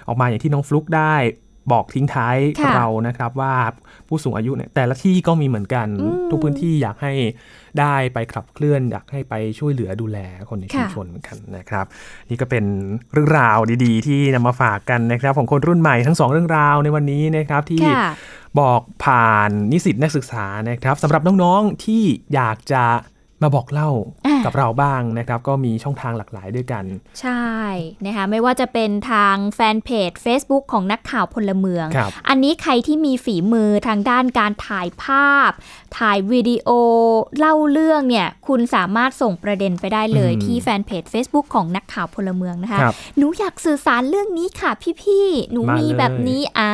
[0.08, 1.14] ออกมาอย่างที่น้องฟลุกได้
[1.72, 2.36] บอกทิ้งท้าย
[2.76, 3.54] เรานะครับว่า
[4.08, 5.86] ผู้สูงอายุเนี่ยแต่ละที่ก็มีเหมือนกัน
[6.30, 7.12] ทุกพื้นที่อยากให้
[7.80, 10.18] ได้ไปขับเคลื่อน อยากให้ไปช่วยเหลือดูแล
[10.50, 11.86] คนในชุมชนเหมือนกันนะครับ
[12.30, 12.64] นี่ก็เป็น
[13.12, 17.84] เรื่องราวดี ๆ ที่นำมาฝากกันนะครับ ของคนรุ่นใหม่ทั้งสองเรื่องราวในวันนี้นะครับที่
[18.60, 22.02] บอกผ่านนิสิตนักศึกษานะครับสำหรับน้องๆที่
[22.34, 22.84] อยากจะ
[23.44, 23.90] มาบอกเล่า
[24.44, 26.84] กับเราบ้างนะครับ ก็มีช่องทางหลากหลายด้วยกัน
[27.20, 27.44] ใช่
[28.06, 31.86] นะคะไม่ว่าจะเป็นทางแฟนเพจ Facebook ของนักข่าวพลเมือง
[32.28, 35.50] อันนี้ใครที่มีฝีมือทางด้านการถ่ายภาพ
[35.98, 36.68] ถ่ายวิดีโอ
[37.38, 42.80] เล่าเรื่องเนี่ยคุณสามารถส่งประเด็นไปได้เลยที่แฟนเพจ Facebook ของนักข่าวพลเมืองนะคะ
[43.16, 44.70] หนูอยากสื่อสารเรื่องนี้ค่ะ
[45.02, 46.70] พี่ๆหนูมีแบบนี้อ่า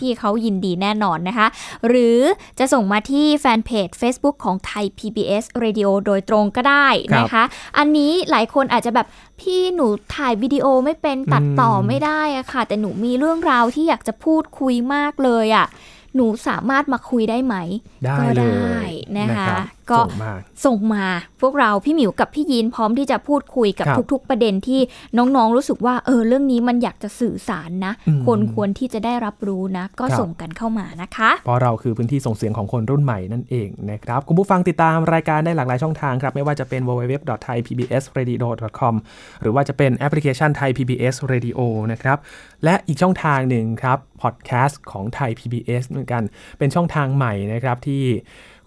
[0.00, 1.46] พี่ๆเขายินดีแน่นอนนะคะ
[1.88, 2.18] หรือ
[2.58, 6.86] จะส่งมาที่แฟนเพจ Facebook ของไทย PBS Radio โดยตรงก็ได้
[7.16, 7.44] นะคะ
[7.78, 9.06] อันนี้หลายคนอาจจะแบบ
[9.40, 15.66] พี่หนูถ่ายวิดีโอไม่เป็นตัดต่อไม่ได้อะค่ะ แต่หนูมีเรื่องราวที่อยากจะพูดคุยมากเลยอะ
[16.14, 17.56] หนูสามารถมาคุยได้ไหม
[18.06, 18.44] ได้เล
[18.88, 19.58] ยนะคะ
[19.90, 20.00] ก็
[20.64, 21.06] ส่งมา
[21.40, 24.80] พวกเราพี่หมิวกับพี่ยีนพร้อมที่จะพูดคุยกับทุกๆ ประเด็นที่
[25.18, 27.92] น้องๆ รู้สึกว่าเออเรื่องนี้มันอยากจะสื่อสารนะ
[28.26, 38.94] คนควรที่จะได้รับรู้นะ ก็ส่งกันเข้ามานะคะ เพราะเราคือพื้นที่ส่งเสียงของคนรุ่นใหม่นั่นเองนะครับ คุณผู้ฟังติดตามรายการได้หลากหลายช่องทางครับ ไม่ว่าจะเป็น www.thaipbsradio.com
[39.42, 41.58] หรือว่าจะเป็นแอปพลิเคชัน Thai PBS Radio
[41.92, 42.18] นะครับ
[42.64, 46.22] และอีกช่องทางหนึ่งครับพอดแคสต์ของไทย PBS เหมือนกัน
[46.58, 47.95] เป็นช่องทางใหม่นะครับที่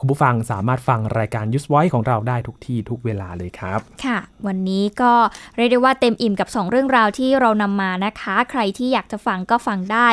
[0.01, 4.17] คุณผู้ฟังสามารถฟังรายการยุสไว้ของเราได้ทุกที่ทุกเวลาเลยครับ ค่ะ
[4.47, 5.13] วันนี้ก็
[5.55, 10.07] เรียกได้ว่าเต็มอิ่มกับ 2 เรื่องราวที่เรานำมานะคะ ใครที่อยากจะฟังก็ฟังได้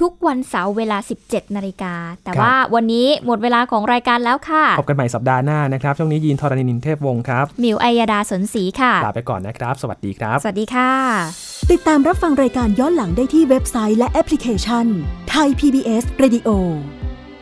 [0.00, 1.94] ทุกวันเสาร์เวลา 17นาฬิกา
[2.24, 10.92] แต่ว่าวันนี้หมดเวลาของรายการแล้วค่ะพบกันใหม่สัปดาห์หน้านะครับ ช่วงนี้ยินทรณินเทพวงศ์ครับมิวอัยดาสนศรีค่ะลาไปก่อนนะครับ สวัสดีครับ สวัสดีค่ะ
[11.72, 14.86] ติดตามรับฟังรายการย้อนหลังได้ที่เว็บไซต์และแอปพลิเคชัน
[15.30, 16.50] ไทย PBS Radio